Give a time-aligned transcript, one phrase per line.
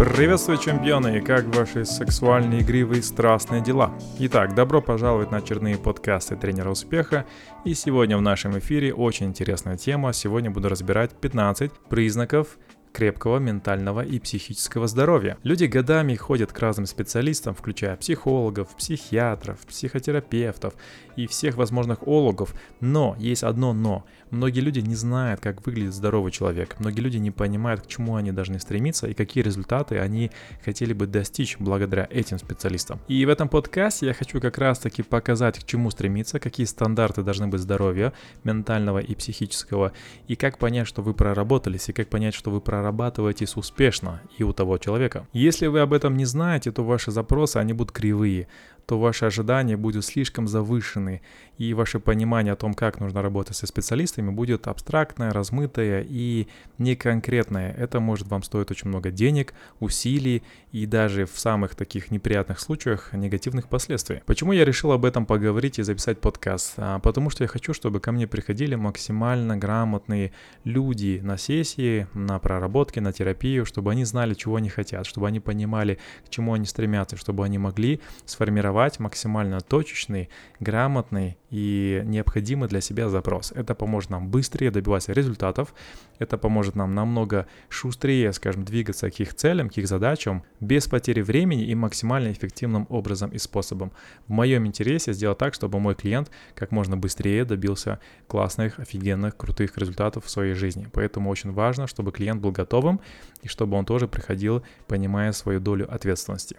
[0.00, 3.92] Приветствую, чемпионы, и как ваши сексуальные, игривые, страстные дела?
[4.18, 7.26] Итак, добро пожаловать на очередные подкасты тренера успеха.
[7.66, 10.14] И сегодня в нашем эфире очень интересная тема.
[10.14, 12.56] Сегодня буду разбирать 15 признаков
[12.92, 15.38] крепкого ментального и психического здоровья.
[15.42, 20.74] Люди годами ходят к разным специалистам, включая психологов, психиатров, психотерапевтов
[21.16, 22.54] и всех возможных ологов.
[22.80, 24.04] Но есть одно но.
[24.30, 26.76] Многие люди не знают, как выглядит здоровый человек.
[26.78, 30.30] Многие люди не понимают, к чему они должны стремиться и какие результаты они
[30.64, 33.00] хотели бы достичь благодаря этим специалистам.
[33.08, 37.22] И в этом подкасте я хочу как раз таки показать, к чему стремиться, какие стандарты
[37.22, 38.12] должны быть здоровья
[38.44, 39.92] ментального и психического,
[40.28, 44.52] и как понять, что вы проработались, и как понять, что вы прорабатываетесь успешно и у
[44.52, 45.26] того человека.
[45.34, 48.48] Если вы об этом не знаете, то ваши запросы, они будут кривые
[48.86, 51.20] то ваши ожидания будут слишком завышены,
[51.60, 57.74] и ваше понимание о том, как нужно работать со специалистами, будет абстрактное, размытое и неконкретное.
[57.74, 63.12] Это может вам стоить очень много денег, усилий и даже в самых таких неприятных случаях
[63.12, 64.22] негативных последствий.
[64.24, 66.72] Почему я решил об этом поговорить и записать подкаст?
[66.78, 70.32] А, потому что я хочу, чтобы ко мне приходили максимально грамотные
[70.64, 75.40] люди на сессии, на проработки, на терапию, чтобы они знали, чего они хотят, чтобы они
[75.40, 80.28] понимали, к чему они стремятся, чтобы они могли сформировать сформировать максимально точечный,
[80.60, 83.52] грамотный и необходимый для себя запрос.
[83.56, 85.74] Это поможет нам быстрее добиваться результатов,
[86.20, 91.22] это поможет нам намного шустрее, скажем, двигаться к их целям, к их задачам, без потери
[91.22, 93.90] времени и максимально эффективным образом и способом.
[94.28, 99.78] В моем интересе сделать так, чтобы мой клиент как можно быстрее добился классных, офигенных, крутых
[99.78, 100.86] результатов в своей жизни.
[100.92, 103.00] Поэтому очень важно, чтобы клиент был готовым
[103.42, 106.56] и чтобы он тоже приходил, понимая свою долю ответственности.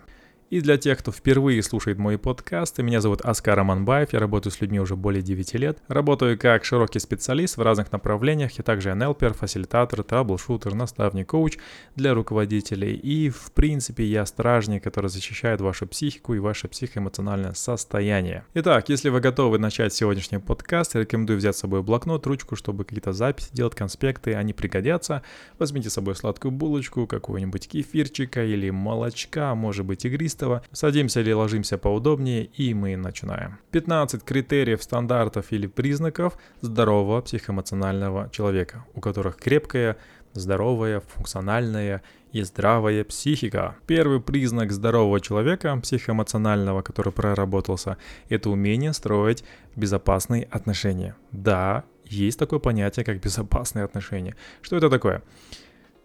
[0.52, 4.60] И для тех, кто впервые слушает мои подкасты, меня зовут Аскар Аманбаев, я работаю с
[4.60, 5.78] людьми уже более 9 лет.
[5.88, 11.58] Работаю как широкий специалист в разных направлениях, я также НЛПер, фасилитатор, траблшутер, наставник, коуч
[11.96, 12.96] для руководителей.
[12.96, 18.44] И в принципе я стражник, который защищает вашу психику и ваше психоэмоциональное состояние.
[18.54, 23.14] Итак, если вы готовы начать сегодняшний подкаст, рекомендую взять с собой блокнот, ручку, чтобы какие-то
[23.14, 25.24] записи делать, конспекты, они пригодятся.
[25.60, 30.62] Возьмите с собой сладкую булочку, какого-нибудь кефирчика или молочка, может быть игристого этого.
[30.72, 33.60] Садимся или ложимся поудобнее и мы начинаем.
[33.72, 39.98] 15 критериев, стандартов или признаков здорового психоэмоционального человека, у которых крепкая,
[40.34, 43.76] здоровая, функциональная и здравая психика.
[43.88, 47.98] Первый признак здорового человека, психоэмоционального, который проработался,
[48.30, 49.44] это умение строить
[49.76, 51.16] безопасные отношения.
[51.32, 54.36] Да, есть такое понятие, как безопасные отношения.
[54.62, 55.22] Что это такое?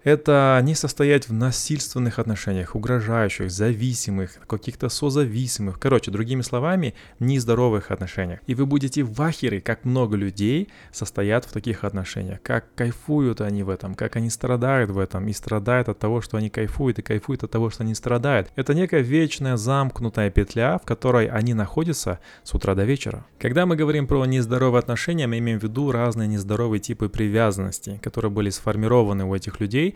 [0.06, 8.38] Это не состоять в насильственных отношениях, угрожающих, зависимых, каких-то созависимых, короче, другими словами, нездоровых отношениях.
[8.46, 13.64] И вы будете в ахере, как много людей состоят в таких отношениях, как кайфуют они
[13.64, 17.02] в этом, как они страдают в этом, и страдают от того, что они кайфуют, и
[17.02, 18.48] кайфуют от того, что они страдают.
[18.54, 23.26] Это некая вечная замкнутая петля, в которой они находятся с утра до вечера.
[23.40, 28.30] Когда мы говорим про нездоровые отношения, мы имеем в виду разные нездоровые типы привязанности, которые
[28.30, 29.95] были сформированы у этих людей,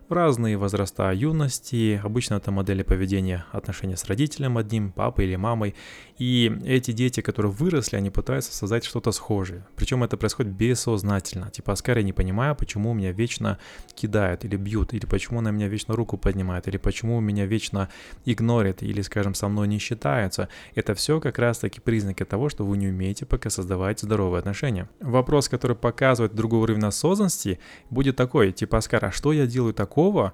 [0.13, 1.99] разные возраста юности.
[2.03, 5.73] Обычно это модели поведения отношения с родителем одним, папой или мамой.
[6.17, 9.65] И эти дети, которые выросли, они пытаются создать что-то схожее.
[9.75, 11.49] Причем это происходит бессознательно.
[11.49, 13.57] Типа, Оскар, я не понимаю, почему меня вечно
[13.95, 17.89] кидают или бьют, или почему на меня вечно руку поднимает, или почему меня вечно
[18.25, 20.49] игнорит, или, скажем, со мной не считается.
[20.75, 24.89] Это все как раз-таки признаки того, что вы не умеете пока создавать здоровые отношения.
[24.99, 29.73] Вопрос, который показывает другой уровень осознанности, будет такой, типа, Оскар, а что я делаю делаю
[30.01, 30.33] такого, а,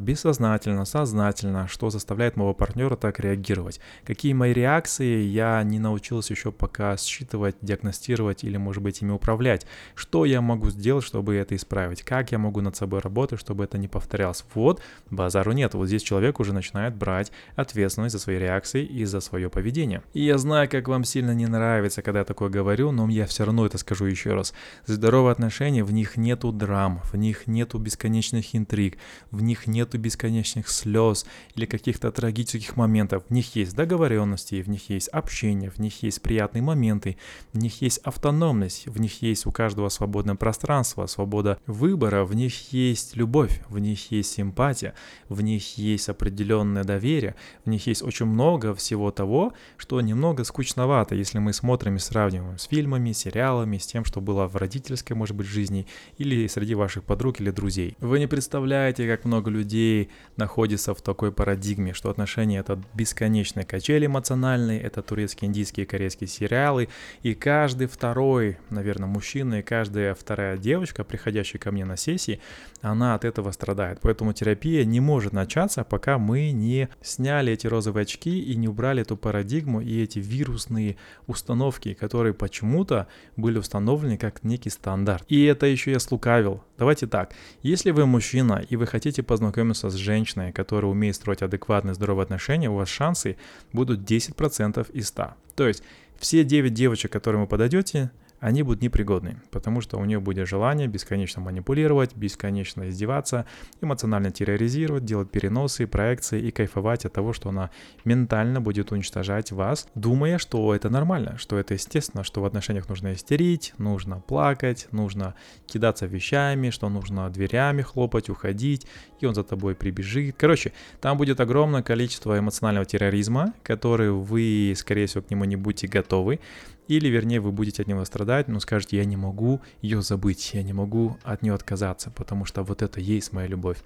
[0.00, 3.80] бессознательно, сознательно, что заставляет моего партнера так реагировать.
[4.04, 9.66] Какие мои реакции я не научился еще пока считывать, диагностировать или, может быть, ими управлять.
[9.94, 12.02] Что я могу сделать, чтобы это исправить?
[12.02, 14.44] Как я могу над собой работать, чтобы это не повторялось?
[14.54, 15.74] Вот, базару нет.
[15.74, 20.02] Вот здесь человек уже начинает брать ответственность за свои реакции и за свое поведение.
[20.12, 23.44] И я знаю, как вам сильно не нравится, когда я такое говорю, но я все
[23.44, 24.54] равно это скажу еще раз.
[24.86, 28.98] Здоровые отношения, в них нету драм, в них нету бесконечных интриг,
[29.30, 33.24] в них нету бесконечных слез или каких-то трагических моментов.
[33.28, 37.16] В них есть договоренности, в них есть общение, в них есть приятные моменты,
[37.52, 42.72] в них есть автономность, в них есть у каждого свободное пространство, свобода выбора, в них
[42.72, 44.94] есть любовь, в них есть симпатия,
[45.28, 47.34] в них есть определенное доверие,
[47.64, 52.58] в них есть очень много всего того, что немного скучновато, если мы смотрим и сравниваем
[52.58, 55.86] с фильмами, сериалами, с тем, что было в родительской, может быть, жизни
[56.16, 57.96] или среди ваших подруг или друзей.
[58.00, 63.64] Вы не представляете, как много много людей находится в такой парадигме, что отношения это бесконечные
[63.64, 66.88] качели эмоциональные, это турецкие, индийские, корейские сериалы,
[67.24, 72.40] и каждый второй, наверное, мужчина и каждая вторая девочка, приходящая ко мне на сессии,
[72.82, 73.98] она от этого страдает.
[74.02, 79.02] Поэтому терапия не может начаться, пока мы не сняли эти розовые очки и не убрали
[79.02, 80.96] эту парадигму и эти вирусные
[81.26, 83.06] установки, которые почему-то
[83.36, 85.24] были установлены как некий стандарт.
[85.28, 86.62] И это еще я слукавил.
[86.78, 91.94] Давайте так, если вы мужчина и вы хотите познакомиться с женщиной, которая умеет строить адекватные
[91.94, 93.36] здоровые отношения, у вас шансы
[93.72, 95.34] будут 10% из 100.
[95.54, 95.84] То есть
[96.18, 100.86] все 9 девочек, которым вы подойдете, они будут непригодны, потому что у нее будет желание
[100.86, 103.46] бесконечно манипулировать, бесконечно издеваться,
[103.80, 107.70] эмоционально терроризировать, делать переносы, проекции и кайфовать от того, что она
[108.04, 113.12] ментально будет уничтожать вас, думая, что это нормально, что это естественно, что в отношениях нужно
[113.12, 115.34] истерить, нужно плакать, нужно
[115.66, 118.86] кидаться вещами, что нужно дверями хлопать, уходить,
[119.20, 120.36] и он за тобой прибежит.
[120.38, 125.86] Короче, там будет огромное количество эмоционального терроризма, который вы, скорее всего, к нему не будете
[125.86, 126.40] готовы,
[126.88, 130.62] или, вернее, вы будете от него страдать, но скажете, я не могу ее забыть, я
[130.62, 133.78] не могу от нее отказаться, потому что вот это есть моя любовь.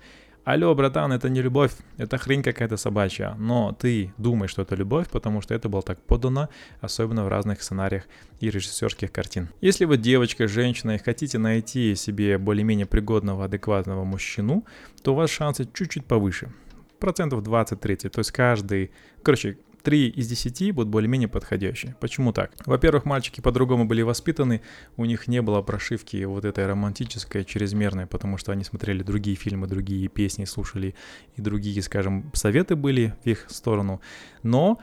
[0.44, 5.08] Алло, братан, это не любовь, это хрень какая-то собачья, но ты думаешь, что это любовь,
[5.08, 6.48] потому что это было так подано,
[6.80, 8.08] особенно в разных сценариях
[8.40, 9.50] и режиссерских картин.
[9.60, 14.64] Если вы девочка, женщина и хотите найти себе более-менее пригодного, адекватного мужчину,
[15.04, 16.52] то у вас шансы чуть-чуть повыше,
[16.98, 18.90] процентов 20-30, то есть каждый,
[19.22, 21.96] короче, 3 из 10 будут более-менее подходящие.
[22.00, 22.52] Почему так?
[22.67, 24.62] Во-первых, мальчики по-другому были воспитаны,
[24.96, 29.67] у них не было прошивки вот этой романтической, чрезмерной, потому что они смотрели другие фильмы,
[29.67, 30.94] другие песни слушали,
[31.37, 34.00] и другие, скажем, советы были в их сторону.
[34.43, 34.81] Но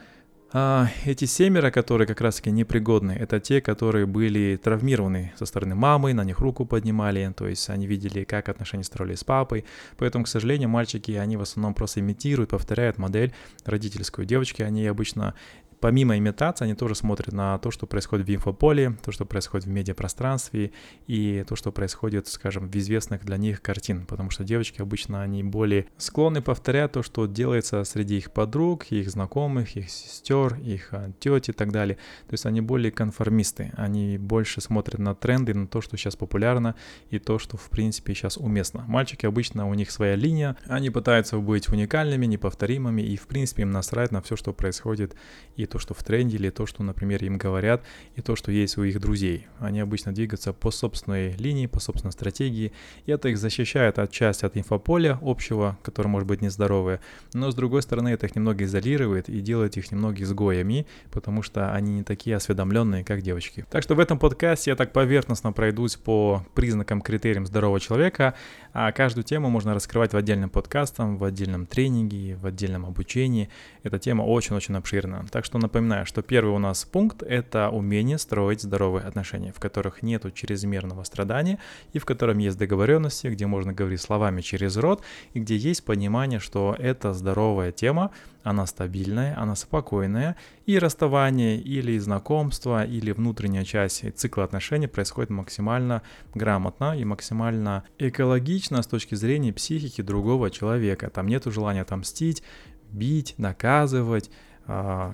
[0.52, 6.12] а, эти семеро, которые как раз-таки непригодны, это те, которые были травмированы со стороны мамы,
[6.12, 9.64] на них руку поднимали, то есть они видели, как отношения строились с папой.
[9.96, 13.32] Поэтому, к сожалению, мальчики, они в основном просто имитируют, повторяют модель
[13.64, 14.26] родительскую.
[14.26, 15.34] Девочки, они обычно
[15.80, 19.70] помимо имитации, они тоже смотрят на то, что происходит в инфополе, то, что происходит в
[19.70, 20.72] медиапространстве
[21.06, 25.42] и то, что происходит, скажем, в известных для них картин, потому что девочки обычно, они
[25.42, 31.10] более склонны повторять то, что делается среди их подруг, их знакомых, их сестер, их а,
[31.18, 31.96] тети и так далее.
[32.26, 36.74] То есть они более конформисты, они больше смотрят на тренды, на то, что сейчас популярно
[37.08, 38.84] и то, что в принципе сейчас уместно.
[38.86, 43.70] Мальчики обычно, у них своя линия, они пытаются быть уникальными, неповторимыми и в принципе им
[43.70, 45.14] насрать на все, что происходит
[45.56, 47.82] и то, что в тренде, или то, что, например, им говорят,
[48.16, 49.46] и то, что есть у их друзей.
[49.58, 52.72] Они обычно двигаются по собственной линии, по собственной стратегии,
[53.06, 57.00] и это их защищает от части от инфополя общего, которое может быть нездоровое,
[57.32, 61.72] но с другой стороны это их немного изолирует и делает их немного изгоями, потому что
[61.72, 63.64] они не такие осведомленные, как девочки.
[63.70, 68.34] Так что в этом подкасте я так поверхностно пройдусь по признакам, критериям здорового человека,
[68.72, 73.48] а каждую тему можно раскрывать в отдельном подкасте, в отдельном тренинге, в отдельном обучении.
[73.82, 75.26] Эта тема очень-очень обширна.
[75.30, 80.02] Так что напоминаю, что первый у нас пункт— это умение строить здоровые отношения, в которых
[80.02, 81.58] нет чрезмерного страдания
[81.92, 85.02] и в котором есть договоренности, где можно говорить словами через рот
[85.34, 88.10] и где есть понимание, что это здоровая тема,
[88.42, 90.36] она стабильная, она спокойная,
[90.66, 96.02] и расставание или знакомство, или внутренняя часть цикла отношений происходит максимально
[96.34, 101.10] грамотно и максимально экологично с точки зрения психики другого человека.
[101.10, 102.42] Там нет желания отомстить,
[102.90, 104.30] бить, наказывать,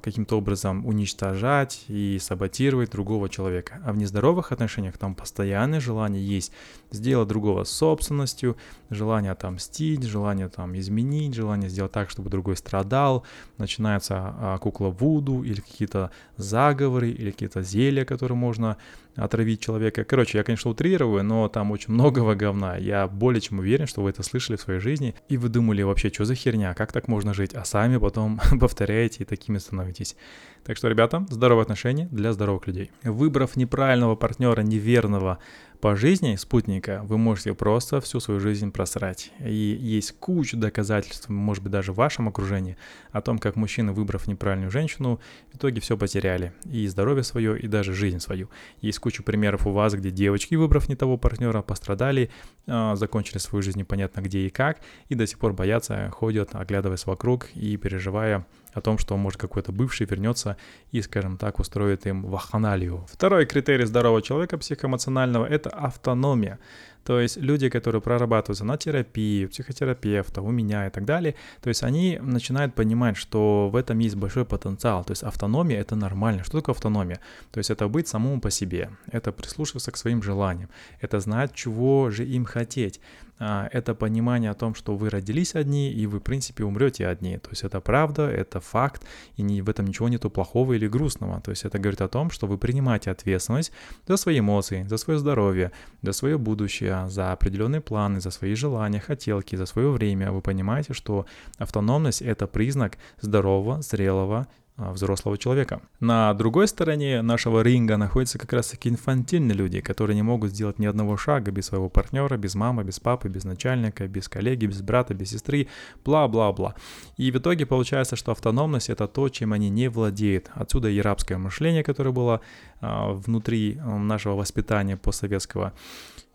[0.03, 3.81] каким-то образом уничтожать и саботировать другого человека.
[3.85, 6.53] А в нездоровых отношениях там постоянное желание есть
[6.91, 8.57] сделать другого собственностью,
[8.91, 13.25] желание отомстить, желание там изменить, желание сделать так, чтобы другой страдал.
[13.59, 18.77] Начинается а, кукла Вуду или какие-то заговоры или какие-то зелья, которые можно
[19.17, 20.05] отравить человека.
[20.05, 22.77] Короче, я, конечно, утрирую, но там очень многого говна.
[22.77, 26.11] Я более чем уверен, что вы это слышали в своей жизни, и вы думали вообще,
[26.11, 30.17] что за херня, как так можно жить, а сами потом повторяете и такими становитесь.
[30.65, 32.91] Так что, ребята, здоровые отношения для здоровых людей.
[33.05, 35.39] Выбрав неправильного партнера, неверного,
[35.81, 39.33] по жизни спутника вы можете просто всю свою жизнь просрать.
[39.41, 42.77] И есть куча доказательств, может быть, даже в вашем окружении,
[43.11, 45.21] о том, как мужчины, выбрав неправильную женщину,
[45.53, 46.53] в итоге все потеряли.
[46.71, 48.51] И здоровье свое, и даже жизнь свою.
[48.81, 52.31] Есть куча примеров у вас, где девочки, выбрав не того партнера, пострадали,
[52.67, 57.07] а, закончили свою жизнь непонятно где и как, и до сих пор боятся, ходят, оглядываясь
[57.07, 60.57] вокруг и переживая о том, что может какой-то бывший вернется
[60.93, 63.07] и, скажем так, устроит им ваханалию.
[63.11, 66.59] Второй критерий здорового человека психоэмоционального– это автономия.
[67.05, 71.85] То есть люди, которые прорабатываются на терапии, психотерапевта, у меня и так далее, то есть
[71.85, 75.05] они начинают понимать, что в этом есть большой потенциал.
[75.05, 76.43] То есть автономия— это нормально.
[76.45, 77.21] Что такое автономия?
[77.53, 80.69] То есть это быть самому по себе, это прислушиваться к своим желаниям,
[81.01, 83.01] это знать, чего же им хотеть.
[83.39, 87.39] А, это понимание о том, что вы родились одни, и вы, в принципе, умрете одни.
[87.39, 89.03] То есть это правда, это факт,
[89.37, 91.41] и не, в этом ничего нету плохого или грустного.
[91.41, 93.73] То есть это говорит о том, что вы принимаете ответственность
[94.07, 99.01] за свои эмоции, за свое здоровье, за свое будущее, за определенные планы, за свои желания,
[99.01, 100.33] хотелки, за свое время.
[100.33, 101.27] Вы понимаете, что
[101.59, 105.81] автономность— это признак здорового, зрелого, взрослого человека.
[106.01, 110.79] На другой стороне нашего ринга находятся как раз таки инфантильные люди, которые не могут сделать
[110.79, 114.83] ни одного шага без своего партнера, без мамы, без папы, без начальника, без коллеги, без
[114.83, 115.69] брата, без сестры,
[116.05, 116.75] бла-бла-бла.
[117.17, 120.51] И в итоге получается, что автономность это то, чем они не владеют.
[120.55, 122.41] Отсюда и рабское мышление, которое было
[122.81, 125.73] а, внутри нашего воспитания постсоветского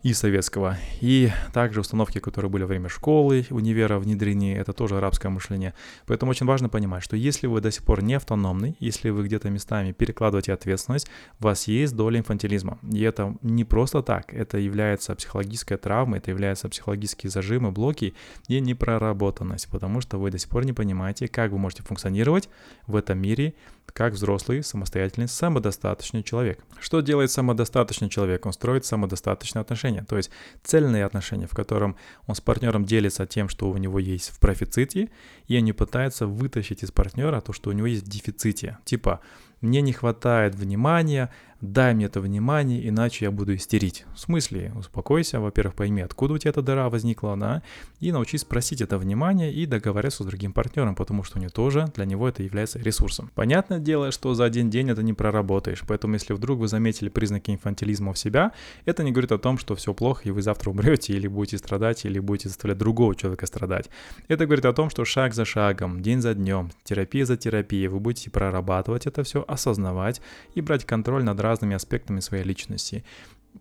[0.02, 0.76] и советского.
[1.00, 5.74] И также установки, которые были во время школы, универа, внедрены, это тоже арабское мышление.
[6.06, 9.48] Поэтому очень важно понимать, что если вы до сих пор не автономный, если вы где-то
[9.50, 12.78] местами перекладываете ответственность, у вас есть доля инфантилизма.
[12.90, 18.14] И это не просто так, это является психологической травмой, это является психологические зажимы, блоки
[18.48, 22.48] и непроработанность, потому что вы до сих пор не понимаете, как вы можете функционировать
[22.86, 23.54] в этом мире,
[23.92, 26.64] как взрослый, самостоятельный, самодостаточный человек.
[26.80, 28.46] Что делает самодостаточный человек?
[28.46, 30.30] Он строит самодостаточные отношения, то есть
[30.62, 31.96] цельные отношения, в котором
[32.26, 35.10] он с партнером делится тем, что у него есть в профиците,
[35.46, 38.78] и он не пытается вытащить из партнера то, что у него есть в дефиците.
[38.84, 39.20] Типа,
[39.60, 41.30] мне не хватает внимания,
[41.62, 44.04] дай мне это внимание, иначе я буду истерить.
[44.14, 47.62] В смысле, успокойся, во-первых, пойми, откуда у тебя эта дыра возникла, да,
[48.00, 51.86] и научись спросить это внимание и договориться с другим партнером, потому что у него тоже,
[51.94, 53.30] для него это является ресурсом.
[53.36, 57.52] Понятное дело, что за один день это не проработаешь, поэтому если вдруг вы заметили признаки
[57.52, 58.50] инфантилизма в себя,
[58.84, 62.04] это не говорит о том, что все плохо, и вы завтра умрете, или будете страдать,
[62.04, 63.88] или будете заставлять другого человека страдать.
[64.26, 68.00] Это говорит о том, что шаг за шагом, день за днем, терапия за терапией, вы
[68.00, 70.20] будете прорабатывать это все, осознавать
[70.56, 73.04] и брать контроль над разными аспектами своей личности.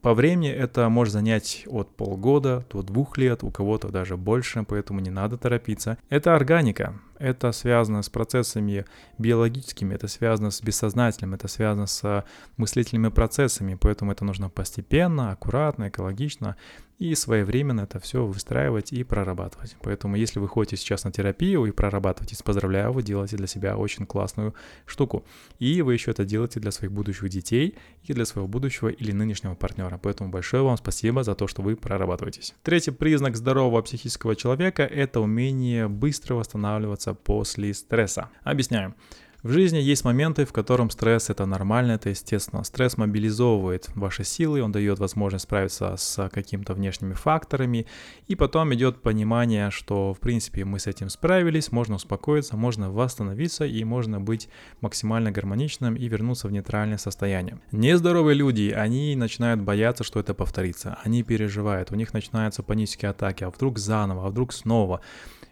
[0.01, 4.99] По времени это может занять от полгода до двух лет, у кого-то даже больше, поэтому
[5.01, 5.97] не надо торопиться.
[6.09, 8.85] Это органика, это связано с процессами
[9.17, 12.25] биологическими, это связано с бессознательным, это связано с
[12.57, 16.55] мыслительными процессами, поэтому это нужно постепенно, аккуратно, экологично
[17.01, 19.75] и своевременно это все выстраивать и прорабатывать.
[19.81, 24.05] Поэтому если вы ходите сейчас на терапию и прорабатываетесь, поздравляю, вы делаете для себя очень
[24.05, 24.53] классную
[24.85, 25.25] штуку.
[25.57, 29.55] И вы еще это делаете для своих будущих детей и для своего будущего или нынешнего
[29.55, 29.97] партнера.
[29.97, 32.53] Поэтому большое вам спасибо за то, что вы прорабатываетесь.
[32.61, 38.29] Третий признак здорового психического человека– это умение быстро восстанавливаться после стресса.
[38.43, 38.95] Объясняю.
[39.43, 42.63] В жизни есть моменты, в котором стресс это нормально, это естественно.
[42.63, 47.87] Стресс мобилизовывает ваши силы, он дает возможность справиться с какими-то внешними факторами,
[48.27, 53.65] и потом идет понимание, что в принципе мы с этим справились, можно успокоиться, можно восстановиться
[53.65, 54.47] и можно быть
[54.79, 57.59] максимально гармоничным и вернуться в нейтральное состояние.
[57.71, 63.43] Нездоровые люди, они начинают бояться, что это повторится, они переживают, у них начинаются панические атаки,
[63.43, 65.01] а вдруг заново, а вдруг снова.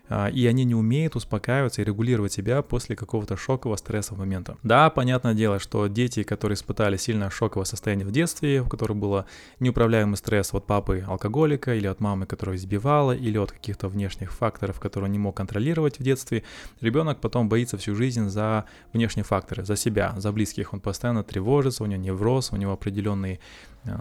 [0.10, 4.58] А, и они не умеют успокаиваться и регулировать себя после какого-то шокового стрессового момента.
[4.64, 9.26] Да, понятное дело, что дети, которые испытали сильное шоковое состояние в детстве, у которых было
[9.60, 14.80] неуправляемый стресс от папы алкоголика или от мамы, которая избивала, или от каких-то внешних факторов,
[14.80, 16.44] которые он не мог контролировать в детстве,
[16.82, 20.74] ребенок потом боится всю жизнь за внешние факторы, за себя, за близких.
[20.74, 23.40] Он постоянно тревожится, у него невроз, у него определенные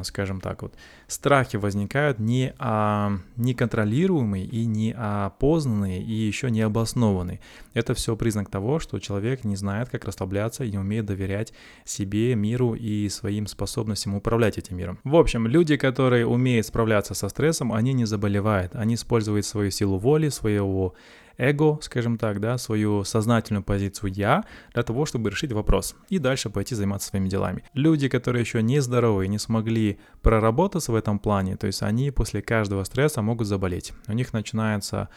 [0.02, 0.75] скажем так, вот,
[1.06, 7.40] страхи возникают не а, неконтролируемые и неопознанные и еще не обоснованные.
[7.75, 11.52] Это все признак того, что человек не знает, как расслабляться и не умеет доверять
[11.85, 14.99] себе, миру и своим способностям управлять этим миром.
[15.04, 19.99] В общем, люди, которые умеют справляться со стрессом, они не заболевают, они используют свою силу
[19.99, 20.94] воли, своего
[21.38, 26.50] эго, скажем так, да, свою сознательную позицию «я» для того, чтобы решить вопрос и дальше
[26.50, 27.64] пойти заниматься своими делами.
[27.73, 32.42] Люди, которые еще не здоровы, не смогли проработаться в этом плане, то есть они после
[32.42, 33.92] каждого стресса могут заболеть.
[34.09, 35.09] У них начинается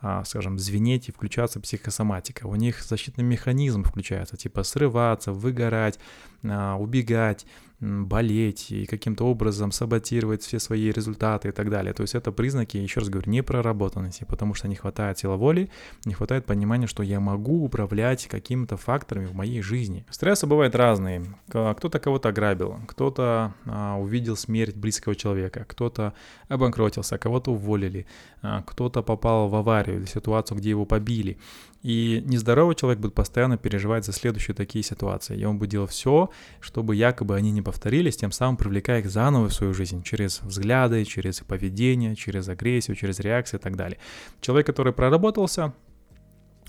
[0.00, 2.46] а, скажем, звенеть и включаться психосоматика.
[2.46, 5.98] У них защитный механизм включается, типа срываться, выгорать,
[6.44, 7.46] а, убегать,
[7.80, 11.92] болеть и каким-то образом саботировать все свои результаты и так далее.
[11.92, 15.70] То есть это признаки, еще раз говорю, непроработанности, потому что не хватает силы воли,
[16.04, 20.04] не хватает понимания, что я могу управлять какими-то факторами в моей жизни.
[20.10, 21.22] Стрессы бывают разные.
[21.48, 26.14] Кто-то кого-то ограбил, кто-то а, увидел смерть близкого человека, кто-то
[26.48, 28.06] обанкротился, кого-то уволили,
[28.42, 31.38] а, кто-то попал в аварию или ситуацию, где его побили.
[31.82, 35.38] И нездоровый человек будет постоянно переживать за следующие такие ситуации.
[35.38, 36.30] И он будет делать все,
[36.60, 41.04] чтобы якобы они не повторились, тем самым привлекая их заново в свою жизнь через взгляды,
[41.04, 43.98] через поведение, через агрессию, через реакции и так далее.
[44.40, 45.72] Человек, который проработался,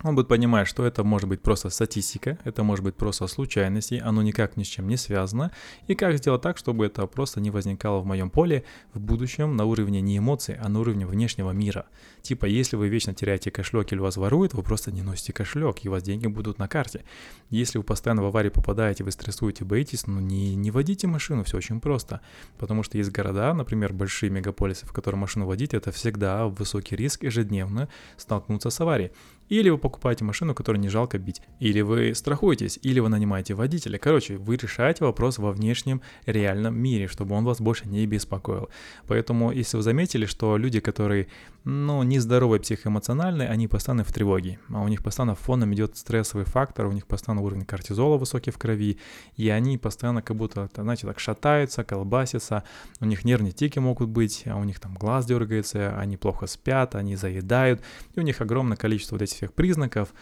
[0.04, 4.22] он будет понимать, что это может быть просто статистика, это может быть просто случайности, оно
[4.22, 5.52] никак ни с чем не связано,
[5.88, 8.64] и как сделать так, чтобы это просто не возникало в моем поле
[8.94, 11.86] в будущем на уровне не эмоций, а на уровне внешнего мира.
[12.22, 15.90] Типа, если вы вечно теряете кошелек или вас воруют, вы просто не носите кошелек, и
[15.90, 17.04] у вас деньги будут на карте.
[17.50, 21.58] Если вы постоянно в аварии попадаете, вы стрессуете, боитесь, ну не, не водите машину, все
[21.58, 22.22] очень просто.
[22.58, 27.24] Потому что есть города, например, большие мегаполисы, в которых машину водить, это всегда высокий риск
[27.24, 29.12] ежедневно столкнуться с аварией.
[29.50, 31.42] Или вы покупаете машину, которую не жалко бить.
[31.60, 33.98] Или вы страхуетесь, или вы нанимаете водителя.
[33.98, 38.70] Короче, вы решаете вопрос во внешнем реальном мире, чтобы он вас больше не беспокоил.
[39.08, 41.28] Поэтому, если вы заметили, что люди, которые,
[41.64, 46.88] ну, нездоровые психоэмоциональные, они постоянно в тревоге, а у них постоянно фоном идет стрессовый фактор,
[46.88, 49.00] у них постоянно уровень кортизола высокий в крови,
[49.38, 52.64] и они постоянно как будто, знаете, так шатаются, колбасятся,
[53.00, 56.96] у них нервные тики могут быть, а у них там глаз дергается, они плохо спят,
[56.96, 57.82] они заедают,
[58.16, 60.14] и у них огромное количество вот этих всех признаков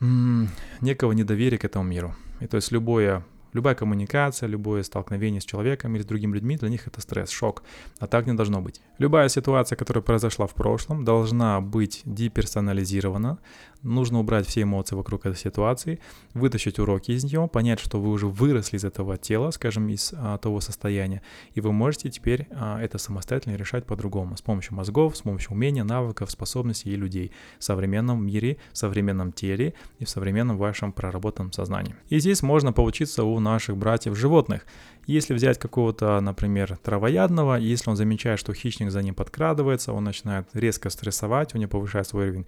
[0.00, 0.48] м-
[0.80, 2.14] некого недоверия к этому миру.
[2.40, 6.68] И то есть любое Любая коммуникация, любое столкновение с человеком или с другими людьми, для
[6.68, 7.62] них это стресс, шок.
[8.00, 8.80] А так не должно быть.
[8.98, 13.38] Любая ситуация, которая произошла в прошлом, должна быть деперсонализирована.
[13.84, 16.00] Нужно убрать все эмоции вокруг этой ситуации,
[16.32, 20.38] вытащить уроки из нее, понять, что вы уже выросли из этого тела, скажем, из а,
[20.38, 21.20] того состояния,
[21.52, 25.84] и вы можете теперь а, это самостоятельно решать по-другому, с помощью мозгов, с помощью умения,
[25.84, 31.52] навыков, способностей и людей в современном мире, в современном теле и в современном вашем проработанном
[31.52, 31.94] сознании.
[32.08, 34.64] И здесь можно поучиться у наших братьев животных.
[35.06, 40.48] Если взять какого-то, например, травоядного, если он замечает, что хищник за ним подкрадывается, он начинает
[40.54, 42.46] резко стрессовать, у него повышает свой уровень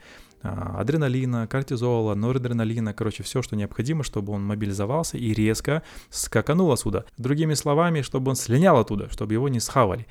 [0.78, 7.04] адреналина, кортизола, норадреналина, короче, все, что необходимо, чтобы он мобилизовался и резко скаканул отсюда.
[7.18, 10.06] Другими словами, чтобы он слинял оттуда, чтобы его не схавали.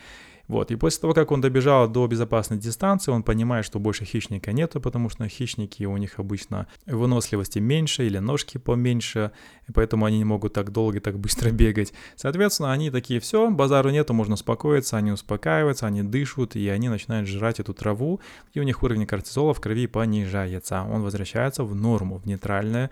[0.48, 4.52] Вот, и после того, как он добежал до безопасной дистанции, он понимает, что больше хищника
[4.52, 9.32] нету, потому что хищники, у них обычно выносливости меньше или ножки поменьше,
[9.74, 11.94] поэтому они не могут так долго и так быстро бегать.
[12.16, 17.28] Соответственно, они такие, все, базару нету, можно успокоиться, они успокаиваются, они дышат, и они начинают
[17.28, 18.20] жрать эту траву,
[18.54, 20.84] и у них уровень кортизола в крови понижается.
[20.84, 22.92] Он возвращается в норму, в нейтральное,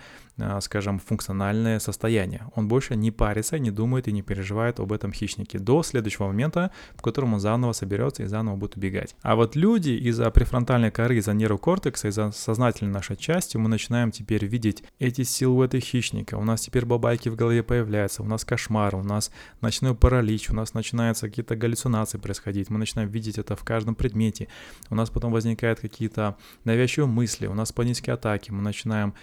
[0.62, 2.48] скажем, функциональное состояние.
[2.56, 6.72] Он больше не парится, не думает и не переживает об этом хищнике до следующего момента,
[6.96, 9.15] в котором он заново соберется и заново будет убегать.
[9.22, 14.46] А вот люди из-за префронтальной коры, из-за нейрокортекса, из-за сознательной нашей части, мы начинаем теперь
[14.46, 16.36] видеть эти силуэты хищника.
[16.36, 20.56] У нас теперь бабайки в голове появляются, у нас кошмар, у нас ночной паралич, у
[20.56, 24.48] нас начинаются какие-то галлюцинации происходить, мы начинаем видеть это в каждом предмете,
[24.89, 29.13] у нас потом возникают какие-то навязчивые мысли, у нас панические атаки, мы начинаем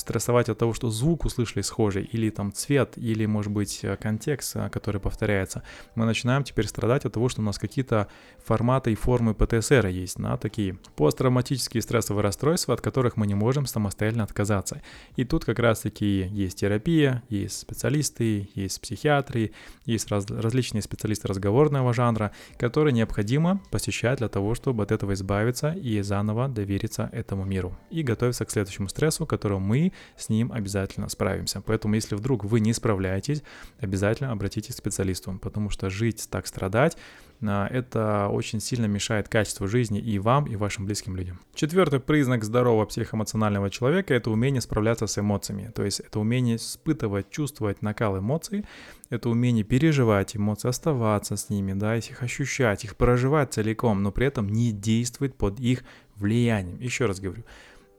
[0.00, 4.56] стрессовать от того, что звук услышали схожий, или там цвет, или, может быть, э, контекст,
[4.56, 5.62] э, который повторяется,
[5.94, 8.08] мы начинаем теперь страдать от того, что у нас какие-то
[8.44, 13.66] форматы и формы ПТСР есть, на такие посттравматические стрессовые расстройства, от которых мы не можем
[13.66, 14.82] самостоятельно отказаться.
[15.16, 19.52] И тут как раз-таки есть терапия, есть специалисты, есть психиатры,
[19.84, 25.72] есть раз, различные специалисты разговорного жанра, которые необходимо посещать для того, чтобы от этого избавиться
[25.72, 31.08] и заново довериться этому миру и готовиться к следующему стрессу, которого мы с ним обязательно
[31.08, 31.60] справимся.
[31.60, 33.42] Поэтому, если вдруг вы не справляетесь,
[33.78, 36.96] обязательно обратитесь к специалисту, потому что жить так страдать
[37.42, 41.40] а, это очень сильно мешает качеству жизни и вам, и вашим близким людям.
[41.54, 45.70] Четвертый признак здорового психоэмоционального человека– это умение справляться с эмоциями.
[45.74, 48.64] То есть это умение испытывать, чувствовать накал эмоций,
[49.08, 54.26] это умение переживать эмоции, оставаться с ними, да, их ощущать, их проживать целиком, но при
[54.26, 55.84] этом не действовать под их
[56.16, 56.78] влиянием.
[56.80, 57.44] Еще раз говорю,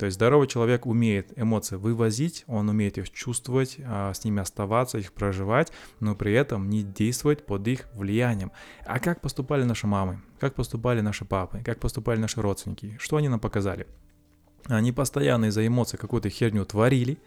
[0.01, 4.97] то есть здоровый человек умеет эмоции вывозить, он умеет их чувствовать, а, с ними оставаться,
[4.97, 8.51] их проживать, но при этом не действовать под их влиянием.
[8.87, 13.29] А как поступали наши мамы, как поступали наши папы, как поступали наши родственники, что они
[13.29, 13.85] нам показали?
[14.65, 17.19] Они постоянно из-за эмоций какую-то херню творили,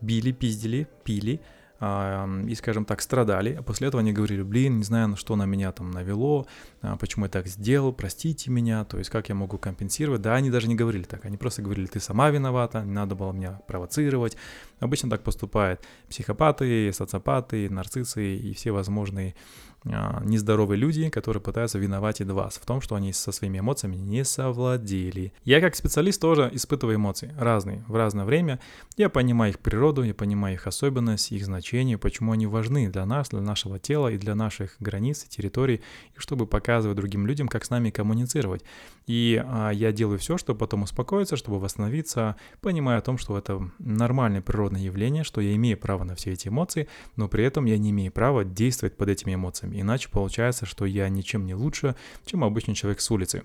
[0.00, 1.40] били, пиздили, пили,
[1.80, 5.70] и, скажем так, страдали, а после этого они говорили, блин, не знаю, что на меня
[5.70, 6.48] там навело,
[6.82, 10.20] а, почему я так сделал, простите меня, то есть как я могу компенсировать.
[10.20, 13.30] Да, они даже не говорили так, они просто говорили, ты сама виновата, не надо было
[13.30, 14.36] меня провоцировать.
[14.80, 19.36] Обычно так поступают психопаты, социопаты, нарциссы и все возможные
[19.84, 25.32] нездоровые люди, которые пытаются виноватить вас в том, что они со своими эмоциями не совладели.
[25.44, 28.60] Я как специалист тоже испытываю эмоции разные в разное время.
[28.96, 33.28] Я понимаю их природу, я понимаю их особенность, их значение, почему они важны для нас,
[33.28, 35.80] для нашего тела и для наших границ и территорий,
[36.16, 38.62] и чтобы показывать другим людям, как с нами коммуницировать.
[39.06, 43.70] И а, я делаю все, чтобы потом успокоиться, чтобы восстановиться, понимая о том, что это
[43.78, 47.78] природный природное явление, что я имею право на все эти эмоции, но при этом я
[47.78, 49.67] не имею права действовать под этими эмоциями.
[49.72, 53.44] Иначе получается, что я ничем не лучше, чем обычный человек с улицы.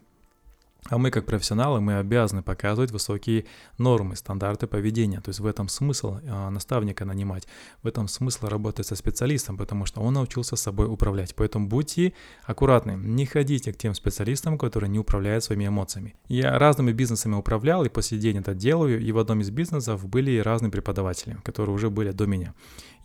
[0.89, 3.45] А мы, как профессионалы, мы обязаны показывать высокие
[3.77, 5.21] нормы, стандарты поведения.
[5.21, 7.47] То есть в этом смысл э, наставника нанимать,
[7.83, 11.35] в этом смысл работать со специалистом, потому что он научился собой управлять.
[11.35, 16.15] Поэтому будьте аккуратны, не ходите к тем специалистам, которые не управляют своими эмоциями.
[16.27, 20.05] Я разными бизнесами управлял и по сей день это делаю, и в одном из бизнесов
[20.07, 22.53] были разные преподаватели, которые уже были до меня.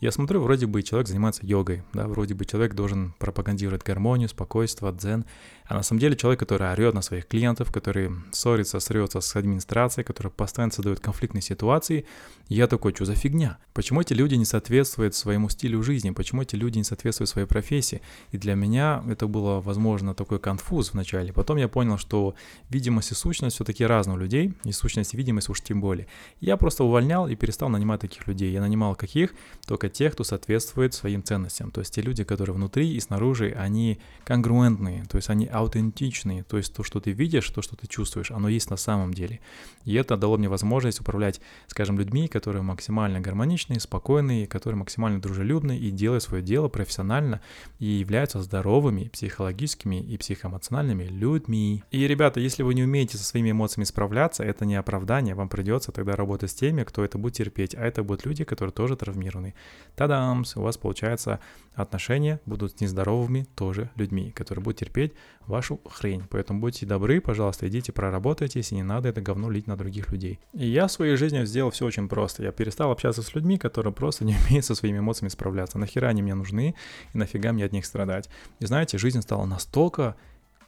[0.01, 4.93] Я смотрю, вроде бы человек занимается йогой, да, вроде бы человек должен пропагандировать гармонию, спокойствие,
[4.93, 5.25] дзен,
[5.69, 10.03] а на самом деле человек, который орет на своих клиентов, который ссорится, срется с администрацией,
[10.03, 12.05] который постоянно создает конфликтные ситуации,
[12.47, 13.59] я такой, что за фигня?
[13.75, 16.09] Почему эти люди не соответствуют своему стилю жизни?
[16.09, 18.01] Почему эти люди не соответствуют своей профессии?
[18.31, 21.31] И для меня это было, возможно, такой конфуз вначале.
[21.31, 22.33] Потом я понял, что
[22.71, 26.07] видимость и сущность все-таки разные у людей, и сущность и видимость уж тем более.
[26.41, 28.51] Я просто увольнял и перестал нанимать таких людей.
[28.51, 29.35] Я нанимал каких?
[29.67, 31.69] Только тех, кто соответствует своим ценностям.
[31.69, 36.43] То есть те люди, которые внутри и снаружи, они конгруентные, то есть они аутентичные.
[36.43, 39.39] То есть то, что ты видишь, то, что ты чувствуешь, оно есть на самом деле.
[39.85, 45.79] И это дало мне возможность управлять, скажем, людьми, которые максимально гармоничные, спокойные, которые максимально дружелюбные
[45.79, 47.41] и делают свое дело профессионально
[47.79, 51.83] и являются здоровыми психологическими и психоэмоциональными людьми.
[51.91, 55.91] И, ребята, если вы не умеете со своими эмоциями справляться, это не оправдание, вам придется
[55.91, 59.53] тогда работать с теми, кто это будет терпеть, а это будут люди, которые тоже травмированы.
[59.95, 61.39] Тадамс, у вас получается
[61.73, 65.13] отношения будут с нездоровыми тоже людьми, которые будут терпеть
[65.49, 66.23] вашу хрень.
[66.29, 70.39] Поэтому будьте добры, пожалуйста, идите проработайтесь, и не надо это говно лить на других людей.
[70.53, 72.43] И я в своей жизни сделал все очень просто.
[72.43, 75.77] Я перестал общаться с людьми, которые просто не умеют со своими эмоциями справляться.
[75.77, 76.75] Нахера они мне нужны,
[77.13, 78.29] и нафига мне от них страдать.
[78.59, 80.15] И знаете, жизнь стала настолько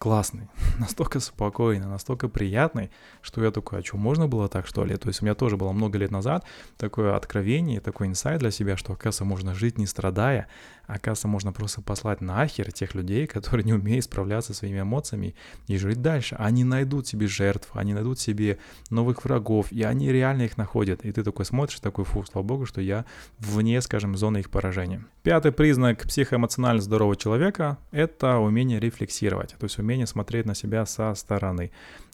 [0.01, 2.89] классный, настолько спокойный, настолько приятный,
[3.21, 4.97] что я такой, а что, можно было так, что ли?
[4.97, 6.43] То есть у меня тоже было много лет назад
[6.77, 10.47] такое откровение, такой инсайт для себя, что, оказывается, можно жить не страдая,
[10.87, 15.35] оказывается, можно просто послать нахер тех людей, которые не умеют справляться со своими эмоциями
[15.67, 16.35] и жить дальше.
[16.39, 18.57] Они найдут себе жертв, они найдут себе
[18.89, 21.05] новых врагов, и они реально их находят.
[21.05, 23.05] И ты такой смотришь, такой, фу, слава богу, что я
[23.37, 25.05] вне, скажем, зоны их поражения.
[25.23, 31.13] Пятый признак психоэмоционально здорового человека— это умение рефлексировать, то есть умение смотреть на себя со
[31.13, 31.69] стороны.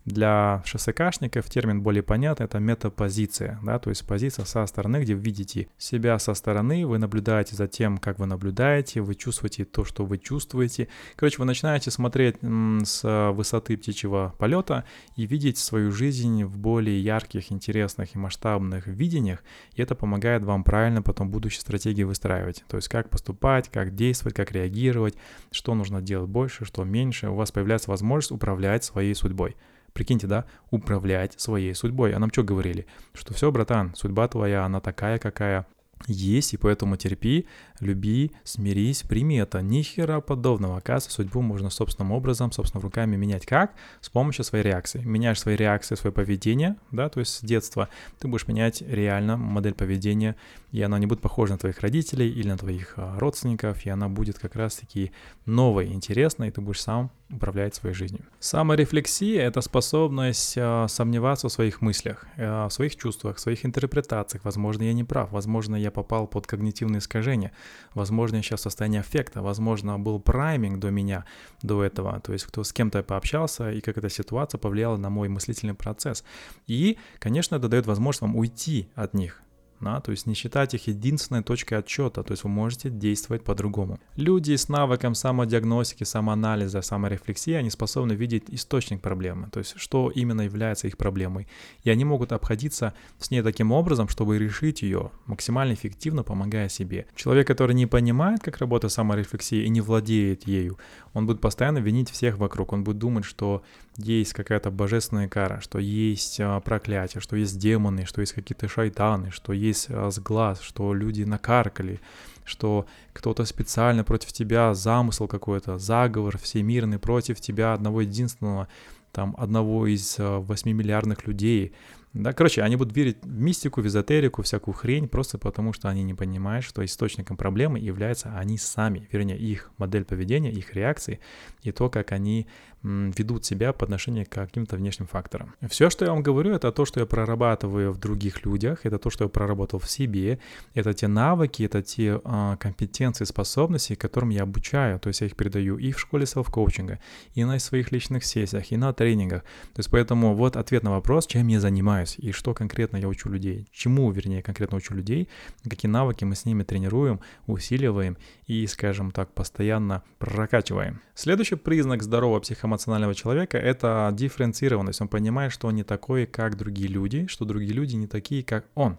[0.07, 5.21] Для ШСКшников термин более понятный, это метапозиция, да, то есть позиция со стороны, где вы
[5.21, 10.05] видите себя со стороны, вы наблюдаете за тем, как вы наблюдаете, вы чувствуете то, что
[10.05, 10.87] вы чувствуете.
[11.17, 14.85] Короче, вы начинаете смотреть с высоты птичьего полета
[15.17, 19.43] и видеть свою жизнь в более ярких, интересных и масштабных видениях,
[19.73, 22.63] и это помогает вам правильно потом будущие стратегии выстраивать.
[22.69, 25.15] То есть как поступать, как действовать, как реагировать,
[25.51, 27.27] что нужно делать больше, что меньше.
[27.27, 29.57] У вас появляется возможность управлять своей судьбой.
[29.97, 32.13] Прикиньте, да, управлять своей судьбой.
[32.13, 32.85] А нам что говорили?
[33.15, 35.65] Что все, братан, судьба твоя, она такая, какая
[36.05, 37.47] есть, и поэтому терпи,
[37.79, 39.63] люби, смирись, прими это.
[39.63, 40.77] Ни хера подобного.
[40.77, 43.47] Оказывается, судьбу можно собственным образом, собственно, руками менять.
[43.47, 43.73] Как?
[44.01, 45.01] С помощью своей реакции.
[45.03, 49.73] Меняешь свои реакции, свое поведение, да, то есть с детства ты будешь менять реально модель
[49.73, 50.35] поведения,
[50.71, 54.09] и она не будет похожа на твоих родителей или на твоих а, родственников, и она
[54.09, 55.11] будет как раз-таки
[55.47, 58.25] новой, интересной, и ты будешь сам управлять своей жизнью.
[58.39, 64.45] Саморефлексия— это способность э, сомневаться в своих мыслях, э, в своих чувствах, в своих интерпретациях.
[64.45, 67.51] Возможно, я не прав, возможно, я попал под когнитивные искажения,
[67.93, 71.25] возможно, я сейчас в состоянии аффекта, возможно, был прайминг до меня,
[71.61, 75.27] до этого, то есть кто с кем-то пообщался и как эта ситуация повлияла на мой
[75.27, 76.23] мыслительный процесс.
[76.65, 79.41] И, конечно, это дает возможность вам уйти от них,
[79.79, 83.99] да, то есть не считать их единственной точкой отчета, то есть вы можете действовать по-другому.
[84.15, 90.41] Люди с навыком самодиагностики, самоанализа, саморефлексии, они способны видеть источник проблемы, то есть что именно
[90.41, 91.47] является их проблемой,
[91.83, 97.07] и они могут обходиться с ней таким образом, чтобы решить ее максимально эффективно, помогая себе.
[97.15, 100.77] Человек, который не понимает, как работает саморефлексия и не владеет ею,
[101.13, 103.63] он будет постоянно винить всех вокруг, он будет думать, что
[103.97, 109.31] есть какая-то божественная кара, что есть а, проклятие, что есть демоны, что есть какие-то шайтаны,
[109.31, 111.99] что есть а, сглаз, что люди накаркали,
[112.45, 118.67] что кто-то специально против тебя, замысел какой-то, заговор всемирный против тебя одного единственного,
[119.11, 121.73] там, одного из 8 а, миллиардных людей,
[122.13, 126.03] да, короче, они будут верить в мистику, в эзотерику, всякую хрень, просто потому что они
[126.03, 131.19] не понимают, что источником проблемы являются они сами, вернее, их модель поведения, их реакции
[131.61, 132.47] и то, как они
[132.87, 135.53] ведут себя по отношению к каким-то внешним факторам.
[135.69, 139.09] Все, что я вам говорю, это то, что я прорабатываю в других людях, это то,
[139.09, 140.39] что я проработал в себе,
[140.73, 145.35] это те навыки, это те а, компетенции, способности, которым я обучаю, то есть я их
[145.35, 146.99] передаю и в школе селф-коучинга,
[147.35, 149.43] и на своих личных сессиях, и на тренингах.
[149.73, 153.29] То есть поэтому вот ответ на вопрос, чем я занимаюсь и что конкретно я учу
[153.29, 155.27] людей, чему, вернее, конкретно учу людей,
[155.63, 161.01] какие навыки мы с ними тренируем, усиливаем и, скажем так, постоянно прокачиваем.
[161.13, 162.39] Следующий признак здорового
[162.77, 165.01] психоэмоционального человека— это дифференцированность.
[165.01, 168.65] Он понимает, что он не такой, как другие люди, что другие люди не такие, как
[168.75, 168.97] он.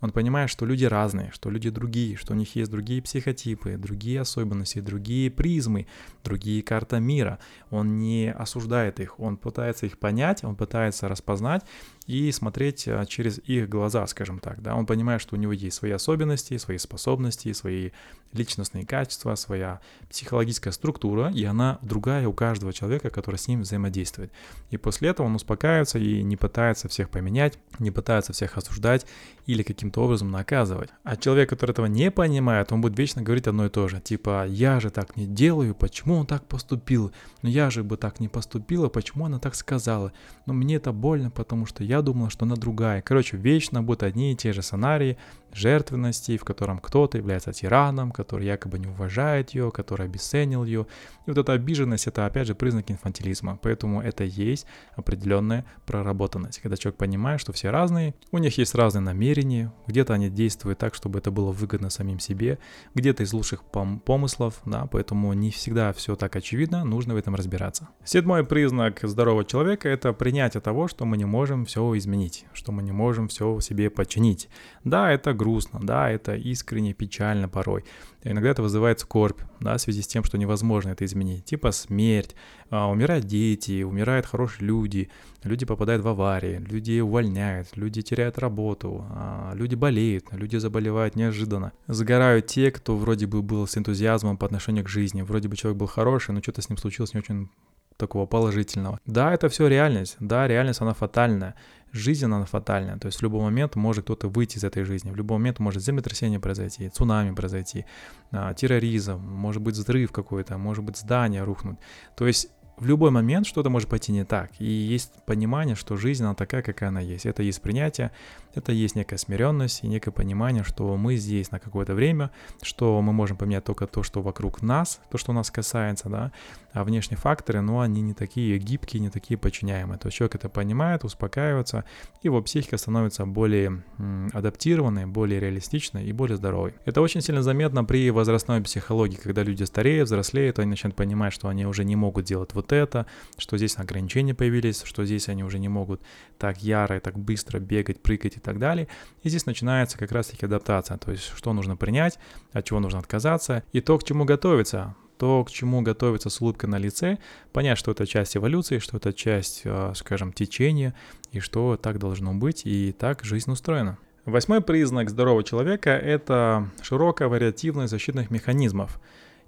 [0.00, 4.20] Он понимает, что люди разные, что люди другие, что у них есть другие психотипы, другие
[4.20, 5.86] особенности, другие призмы,
[6.22, 7.38] другие карта мира.
[7.70, 11.62] Он не осуждает их, он пытается их понять, он пытается распознать
[12.06, 14.60] и смотреть а, через их глаза, скажем так.
[14.62, 14.74] Да?
[14.74, 17.90] Он понимает, что у него есть свои особенности, свои способности, свои
[18.34, 24.32] личностные качества, своя психологическая структура, и она другая у каждого человека, который с ним взаимодействует.
[24.70, 29.06] И после этого он успокаивается и не пытается всех поменять, не пытается всех осуждать
[29.46, 30.90] или каким-то образом наказывать.
[31.04, 34.00] А человек, который этого не понимает, он будет вечно говорить одно и то же.
[34.00, 37.12] Типа, я же так не делаю, почему он так поступил?
[37.42, 40.12] Ну я же бы так не поступила, почему она так сказала?
[40.46, 43.02] Но мне это больно, потому что я я думала, что она другая.
[43.02, 45.16] Короче, вечно будут одни и те же сценарии
[45.54, 50.86] жертвенности, в котором кто-то является тираном, который якобы не уважает ее, который обесценил ее.
[51.26, 53.58] И вот эта обиженность— это, опять же, признак инфантилизма.
[53.62, 56.60] Поэтому это есть определенная проработанность.
[56.60, 60.94] Когда человек понимает, что все разные, у них есть разные намерения, где-то они действуют так,
[60.94, 62.58] чтобы это было выгодно самим себе,
[62.94, 67.34] где-то из лучших пом- помыслов, да, поэтому не всегда все так очевидно, нужно в этом
[67.34, 67.88] разбираться.
[68.04, 72.82] Седьмой признак здорового человека— это принятие того, что мы не можем все изменить, что мы
[72.82, 74.48] не можем все себе подчинить.
[74.84, 77.84] Да, это грустно, да, это искренне печально порой.
[78.22, 81.44] Иногда это вызывает скорбь, да, в связи с тем, что невозможно это изменить.
[81.44, 82.34] Типа смерть,
[82.70, 85.10] а, умирают дети, умирают хорошие люди,
[85.42, 91.72] люди попадают в аварии, люди увольняют, люди теряют работу, а, люди болеют, люди заболевают неожиданно.
[91.88, 95.78] Загорают те, кто вроде бы был с энтузиазмом по отношению к жизни, вроде бы человек
[95.78, 97.50] был хороший, но что-то с ним случилось не очень
[97.96, 98.98] такого положительного.
[99.06, 101.54] Да, это все реальность, да, реальность она фатальная,
[101.94, 105.16] жизнь она фатальная, то есть в любой момент может кто-то выйти из этой жизни, в
[105.16, 107.86] любой момент может землетрясение произойти, цунами произойти,
[108.32, 111.78] а, терроризм, может быть взрыв какой-то, может быть здание рухнуть,
[112.16, 114.50] то есть в любой момент что-то может пойти не так.
[114.58, 117.24] И есть понимание, что жизнь, она такая, какая она есть.
[117.24, 118.10] Это есть принятие,
[118.54, 122.30] это есть некая смиренность и некое понимание, что мы здесь на какое-то время,
[122.62, 126.32] что мы можем поменять только то, что вокруг нас, то, что нас касается, да,
[126.74, 129.96] а внешние факторы, ну, они не такие гибкие, не такие подчиняемые.
[129.98, 131.84] То есть человек это понимает, успокаивается,
[132.22, 133.84] его психика становится более
[134.32, 136.74] адаптированной, более реалистичной и более здоровой.
[136.84, 141.48] Это очень сильно заметно при возрастной психологии, когда люди стареют, взрослеют, они начинают понимать, что
[141.48, 143.06] они уже не могут делать вот это,
[143.38, 146.02] что здесь ограничения появились, что здесь они уже не могут
[146.38, 148.88] так яро и так быстро бегать, прыгать и так далее.
[149.22, 152.18] И здесь начинается как раз-таки адаптация, то есть что нужно принять,
[152.52, 156.66] от чего нужно отказаться и то, к чему готовиться то, к чему готовиться с улыбкой
[156.66, 157.18] на лице,
[157.52, 160.92] понять, что это часть эволюции, что это часть, э, скажем, течения,
[161.30, 163.96] и что так должно быть, и так жизнь устроена.
[164.24, 168.98] Восьмой признак здорового человека– это широкая вариативность защитных механизмов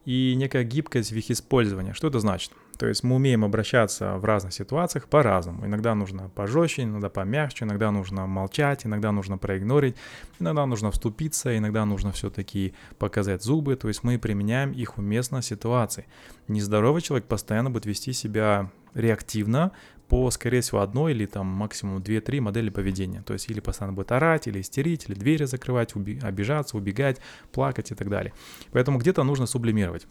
[0.04, 1.92] и некая гибкость в их использовании.
[1.92, 2.52] Что это значит?
[2.79, 5.65] То есть мы умеем обращаться в разных ситуациях по-разному.
[5.67, 9.97] Иногда нужно пожестче, иногда помягче, иногда нужно молчать, иногда нужно проигнорить,
[10.39, 13.77] иногда нужно вступиться, иногда нужно все-таки показать зубы.
[13.77, 16.07] То есть мы применяем их уместно ситуации.
[16.49, 19.73] Нездоровый человек постоянно будет вести себя реактивно
[20.09, 23.23] по, скорее всего, одной или там максимум 2-3 модели поведения.
[23.23, 27.21] То есть или постоянно будет орать, или истерить, или двери закрывать, уби- обижаться, убегать,
[27.53, 28.33] плакать и так далее.
[28.73, 30.07] Поэтому где-то нужно сублимировать.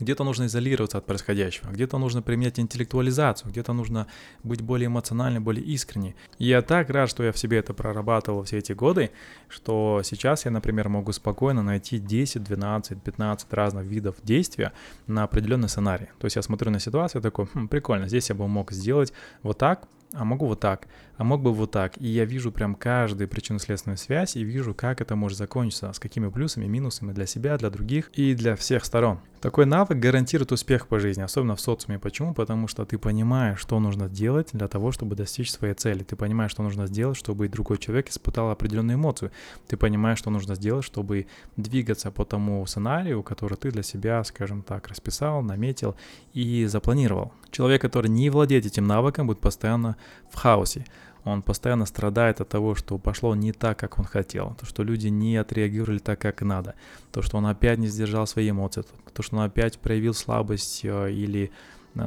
[0.00, 4.06] Где-то нужно изолироваться от происходящего, где-то нужно применять интеллектуализацию, где-то нужно
[4.44, 6.14] быть более эмоциональным, более искренней.
[6.38, 9.10] я так рад, что я в себе это прорабатывал все эти годы,
[9.48, 14.72] что сейчас я, например, могу спокойно найти 10, 12, 15 разных видов действия
[15.06, 16.06] на определенный сценарий.
[16.18, 19.58] То есть я смотрю на ситуацию такой, хм, прикольно, здесь я бы мог сделать вот
[19.58, 20.86] так, а могу вот так,
[21.18, 22.00] а мог бы вот так.
[22.00, 26.28] И я вижу прям каждую причинно-следственную связь и вижу, как это может закончиться, с какими
[26.30, 29.18] плюсами, минусами для себя, для других и для всех сторон.
[29.40, 31.98] Такой навык гарантирует успех по жизни, особенно в социуме.
[31.98, 32.34] Почему?
[32.34, 36.02] Потому что ты понимаешь, что нужно делать для того, чтобы достичь своей цели.
[36.02, 39.30] Ты понимаешь, что нужно сделать, чтобы другой человек испытал определенную эмоцию.
[39.68, 41.26] Ты понимаешь, что нужно сделать, чтобы
[41.56, 45.94] двигаться по тому сценарию, который ты для себя, скажем так, расписал, наметил
[46.32, 47.32] и запланировал.
[47.50, 49.96] Человек, который не владеет этим навыком, будет постоянно
[50.30, 50.84] в хаосе.
[51.28, 55.08] Он постоянно страдает от того, что пошло не так, как он хотел, то, что люди
[55.08, 56.74] не отреагировали так, как надо,
[57.12, 61.12] то, что он опять не сдержал свои эмоции, то, что он опять проявил слабость э,
[61.12, 61.50] или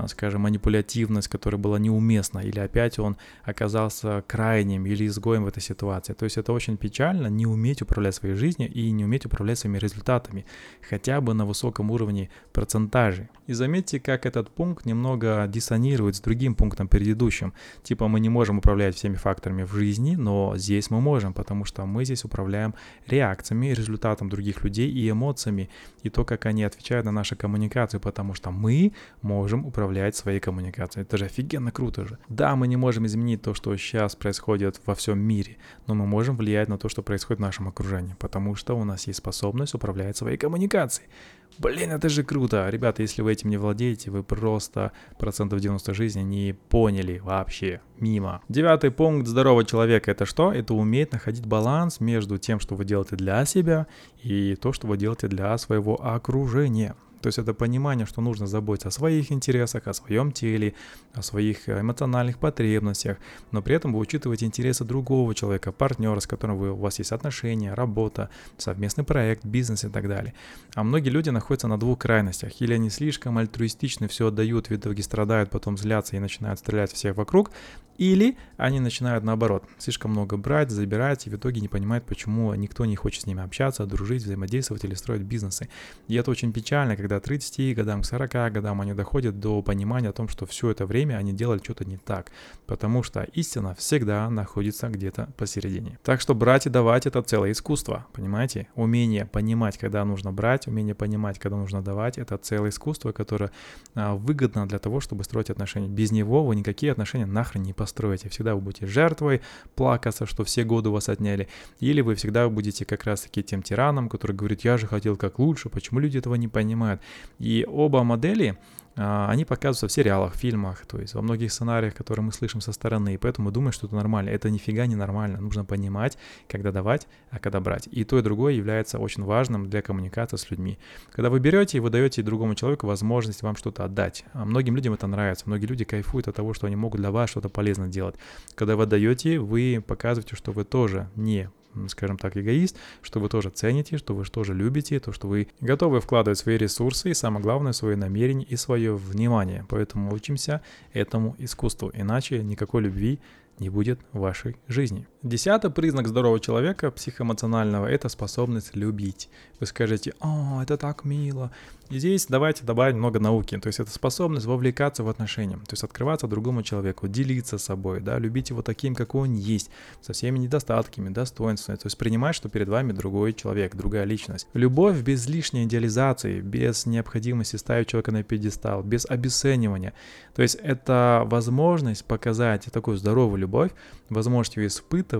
[0.08, 6.14] скажем, манипулятивность, которая была неуместна, или опять он оказался крайним или изгоем в этой ситуации.
[6.14, 9.78] То есть это очень печально не уметь управлять своей жизнью и не уметь управлять своими
[9.78, 10.46] результатами,
[10.88, 13.30] хотя бы на высоком уровне процентажей.
[13.48, 17.54] И заметьте, как этот пункт немного диссонирует с другим пунктом предыдущим.
[17.84, 21.86] Типа мы не можем управлять всеми факторами в жизни, но здесь мы можем, потому что
[21.86, 22.76] мы здесь управляем
[23.08, 25.70] реакциями, результатом других людей и эмоциями,
[26.04, 29.81] и то, как они отвечают на нашу коммуникацию, потому что мы можем управлять
[30.16, 31.04] своей коммуникацией.
[31.04, 32.18] Это же офигенно круто же.
[32.30, 36.38] Да, мы не можем изменить то, что сейчас происходит во всем мире, но мы можем
[36.38, 40.18] влиять на то, что происходит в нашем окружении, потому что у нас есть способность управлять
[40.18, 41.10] своей коммуникацией.
[41.58, 42.68] Блин, это же круто.
[42.70, 47.82] Ребята, если вы этим не владеете, вы просто процентов 90 жизни не поняли вообще.
[48.00, 48.42] Мимо.
[48.50, 50.52] Девятый пункт здорового человека это что?
[50.52, 53.88] Это уметь находить баланс между тем, что вы делаете для себя
[54.24, 56.96] и то, что вы делаете для своего окружения.
[57.22, 60.74] То есть это понимание, что нужно заботиться о своих интересах, о своем теле,
[61.14, 63.18] о своих э, эмоциональных потребностях,
[63.52, 67.12] но при этом вы учитываете интересы другого человека, партнера, с которым вы, у вас есть
[67.12, 70.34] отношения, работа, совместный проект, бизнес и так далее.
[70.76, 72.62] А многие люди находятся на двух крайностях.
[72.62, 77.16] Или они слишком альтруистичны, все отдают, в итоге страдают, потом злятся и начинают стрелять всех
[77.16, 77.52] вокруг,
[77.98, 82.86] или они начинают наоборот, слишком много брать, забирать, и в итоге не понимают, почему никто
[82.86, 85.70] не хочет с ними общаться, дружить, взаимодействовать или строить бизнесы.
[86.08, 90.14] И это очень печально, когда 30 годам, к 40 годам они доходят до понимания о
[90.14, 92.32] том, что все это время они делали что-то не так,
[92.66, 96.00] потому что истина всегда находится где-то посередине.
[96.04, 98.68] Так что брать и давать это целое искусство, понимаете?
[98.76, 103.52] Умение понимать, когда нужно брать, умение понимать, когда нужно давать, это целое искусство, которое
[103.96, 105.88] а, выгодно для того, чтобы строить отношения.
[105.88, 108.30] Без него вы никакие отношения нахрен не построите.
[108.30, 109.42] Всегда вы будете жертвой,
[109.76, 111.48] плакаться, что все годы у вас отняли.
[111.80, 115.70] Или вы всегда будете как раз-таки тем тираном, который говорит, я же хотел как лучше,
[115.70, 117.01] почему люди этого не понимают.
[117.40, 118.58] И оба модели,
[118.98, 122.72] а, они показываются в сериалах, фильмах, то есть во многих сценариях, которые мы слышим со
[122.74, 124.30] стороны, и поэтому мы думаем, что это нормально.
[124.30, 125.40] Это нифига не нормально.
[125.40, 127.88] Нужно понимать, когда давать, а когда брать.
[127.92, 130.78] И то, и другое является очень важным для коммуникации с людьми.
[131.12, 134.26] Когда вы берете вы даете другому человеку возможность вам что-то отдать.
[134.34, 135.46] А многим людям это нравится.
[135.48, 138.16] Многие люди кайфуют от того, что они могут для вас что-то полезно делать.
[138.56, 141.50] Когда вы даете, вы показываете, что вы тоже не
[141.88, 146.02] скажем так, эгоист, что вы тоже цените, что вы тоже любите, то, что вы готовы
[146.02, 149.66] вкладывать свои ресурсы и, самое главное, свои намерения и свое внимание.
[149.70, 150.62] Поэтому учимся
[150.94, 153.20] этому искусству, иначе никакой любви
[153.60, 155.08] не будет в вашей жизни.
[155.24, 159.30] Десятый признак здорового человека, психоэмоционального, это способность любить.
[159.60, 161.52] Вы скажете, о, это так мило.
[161.92, 163.56] И здесь давайте добавить много науки.
[163.60, 168.18] То есть это способность вовлекаться в отношения, то есть открываться другому человеку, делиться собой, да,
[168.18, 169.70] любить его таким, какой он есть,
[170.02, 171.76] со всеми недостатками, достоинствами.
[171.76, 174.48] То есть принимать, что перед вами другой человек, другая личность.
[174.54, 179.94] Любовь без лишней идеализации, без необходимости ставить человека на пьедестал, без обесценивания.
[180.34, 183.72] То есть это возможность показать такую здоровую любовь,
[184.10, 185.11] возможность ее испытывать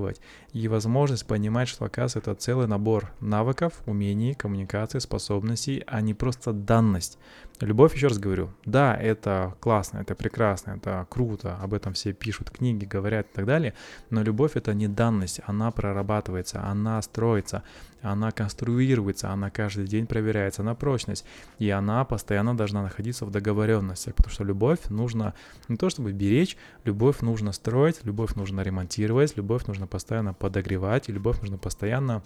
[0.54, 6.54] и возможность понимать, что, оказывается, это целый набор навыков, умений, коммуникации, способностей, а не просто
[6.54, 7.18] данность.
[7.62, 12.50] Любовь, еще раз говорю, да, это классно, это прекрасно, это круто, об этом все пишут
[12.50, 13.76] книги, говорят и так далее,
[14.10, 17.62] но любовь это не данность, она прорабатывается, она строится,
[18.02, 21.24] она конструируется, она каждый день проверяется на прочность,
[21.60, 25.36] и она постоянно должна находиться в договоренностях, потому что любовь нужно
[25.68, 31.12] не то чтобы беречь, любовь нужно строить, любовь нужно ремонтировать, любовь нужно постоянно подогревать, и
[31.12, 32.24] любовь нужно постоянно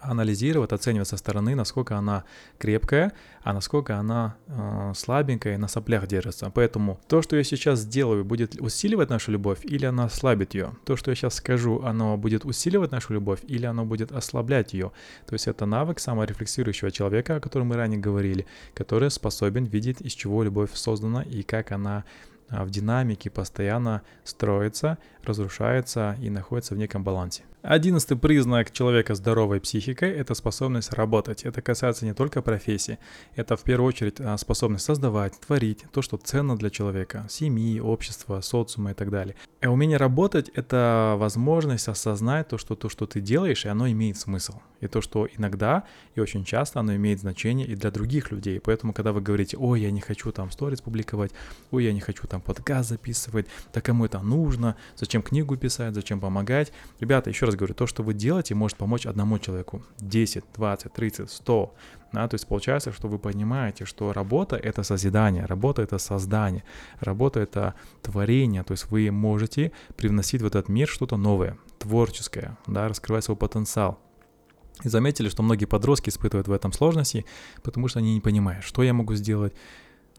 [0.00, 2.24] анализировать, оценивать со стороны, насколько она
[2.58, 6.50] крепкая, а насколько она э, слабенькая и на соплях держится.
[6.54, 10.72] Поэтому то, что я сейчас сделаю, будет усиливать нашу любовь или она ослабит ее.
[10.84, 14.92] То, что я сейчас скажу, оно будет усиливать нашу любовь или оно будет ослаблять ее.
[15.26, 20.12] То есть это навык саморефлексирующего человека, о котором мы ранее говорили, который способен видеть, из
[20.12, 22.04] чего любовь создана и как она
[22.50, 27.44] а, в динамике постоянно строится, разрушается и находится в неком балансе.
[27.62, 31.42] Одиннадцатый признак человека здоровой психикой– это способность работать.
[31.44, 32.98] Это касается не только профессии,
[33.36, 38.40] это в первую очередь а, способность создавать, творить то, что ценно для человека, семьи, общества,
[38.40, 39.36] социума и так далее.
[39.60, 44.16] И умение работать– это возможность осознать то, что то, что ты делаешь, и оно имеет
[44.16, 44.54] смысл.
[44.80, 48.58] И то, что иногда и очень часто оно имеет значение и для других людей.
[48.60, 51.32] Поэтому, когда вы говорите, ой, я не хочу там сторис публиковать,
[51.70, 56.18] ой, я не хочу там подкаст записывать, да кому это нужно, зачем книгу писать, зачем
[56.18, 56.72] помогать.
[56.98, 59.82] Ребята, еще раз говорю, то, что вы делаете, может помочь одному человеку.
[59.98, 61.74] 10, 20, 30, 100.
[62.12, 66.64] Да, то есть получается, что вы понимаете, что работа— это созидание, работа— это создание,
[67.00, 72.88] работа— это творение, то есть вы можете привносить в этот мир что-то новое, творческое, да,
[72.88, 74.00] раскрывать свой потенциал.
[74.82, 77.24] И заметили, что многие подростки испытывают в этом сложности,
[77.62, 79.54] потому что они не понимают, что я могу сделать,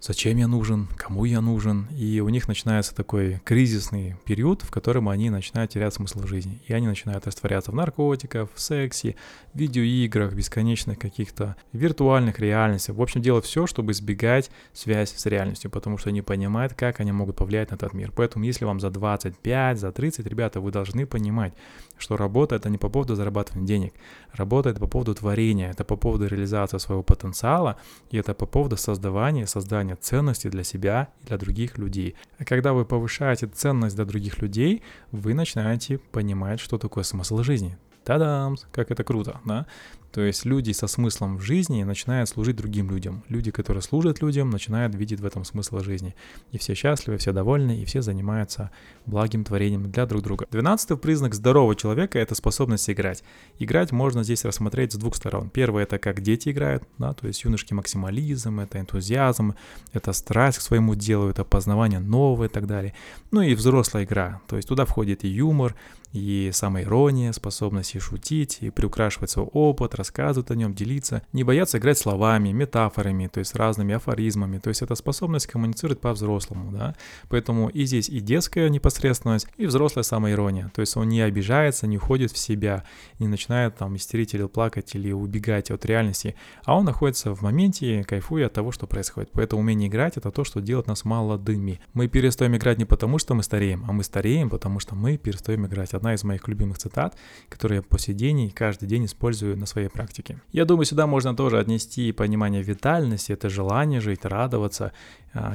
[0.01, 5.07] зачем я нужен, кому я нужен, и у них начинается такой кризисный период, в котором
[5.07, 9.15] они начинают терять смысл жизни, и они начинают растворяться в наркотиках, в сексе,
[9.53, 15.69] в видеоиграх, бесконечных каких-то виртуальных реальностях, в общем, делать все, чтобы избегать связь с реальностью,
[15.69, 18.11] потому что они понимают, как они могут повлиять на этот мир.
[18.15, 21.53] Поэтому, если вам за 25, за 30, ребята, вы должны понимать,
[22.01, 23.93] что работа это не по поводу зарабатывания денег,
[24.33, 27.77] работа это по поводу творения, это по поводу реализации своего потенциала,
[28.09, 32.15] и это по поводу создавания, создания ценности для себя и для других людей.
[32.37, 34.81] А когда вы повышаете ценность для других людей,
[35.11, 37.77] вы начинаете понимать, что такое смысл жизни.
[38.03, 38.57] Та-дам!
[38.71, 39.65] Как это круто, да?
[40.11, 43.23] То есть люди со смыслом в жизни начинают служить другим людям.
[43.29, 46.15] Люди, которые служат людям, начинают видеть в этом смысл жизни.
[46.51, 48.71] И все счастливы, все довольны, и все занимаются
[49.05, 50.47] благим творением для друг друга.
[50.51, 53.23] Двенадцатый признак здорового человека— это способность играть.
[53.57, 55.49] Играть можно здесь рассмотреть с двух сторон.
[55.49, 59.55] Первое— это как дети играют, да, то есть юношеский максимализм, это энтузиазм,
[59.93, 62.93] это страсть к своему делу, это познавание нового и так далее.
[63.31, 65.73] Ну и взрослая игра, то есть туда входит и юмор,
[66.13, 71.77] и самоирония, способность и шутить, и приукрашивать свой опыт, рассказывать о нем, делиться, не бояться
[71.77, 76.95] играть словами, метафорами, то есть разными афоризмами, то есть это способность коммуницировать по-взрослому, да,
[77.29, 81.97] поэтому и здесь и детская непосредственность, и взрослая самоирония, то есть он не обижается, не
[81.97, 82.83] уходит в себя,
[83.19, 86.35] не начинает там истерить или плакать, или убегать от реальности,
[86.65, 90.43] а он находится в моменте, кайфуя от того, что происходит, поэтому умение играть это то,
[90.43, 91.79] что делает нас молодыми.
[91.93, 95.65] Мы перестаем играть не потому, что мы стареем, а мы стареем, потому что мы перестаем
[95.65, 97.15] играть одна из моих любимых цитат,
[97.49, 100.41] которые я по сей день и каждый день использую на своей практике.
[100.51, 104.91] Я думаю, сюда можно тоже отнести понимание витальности, это желание жить, радоваться,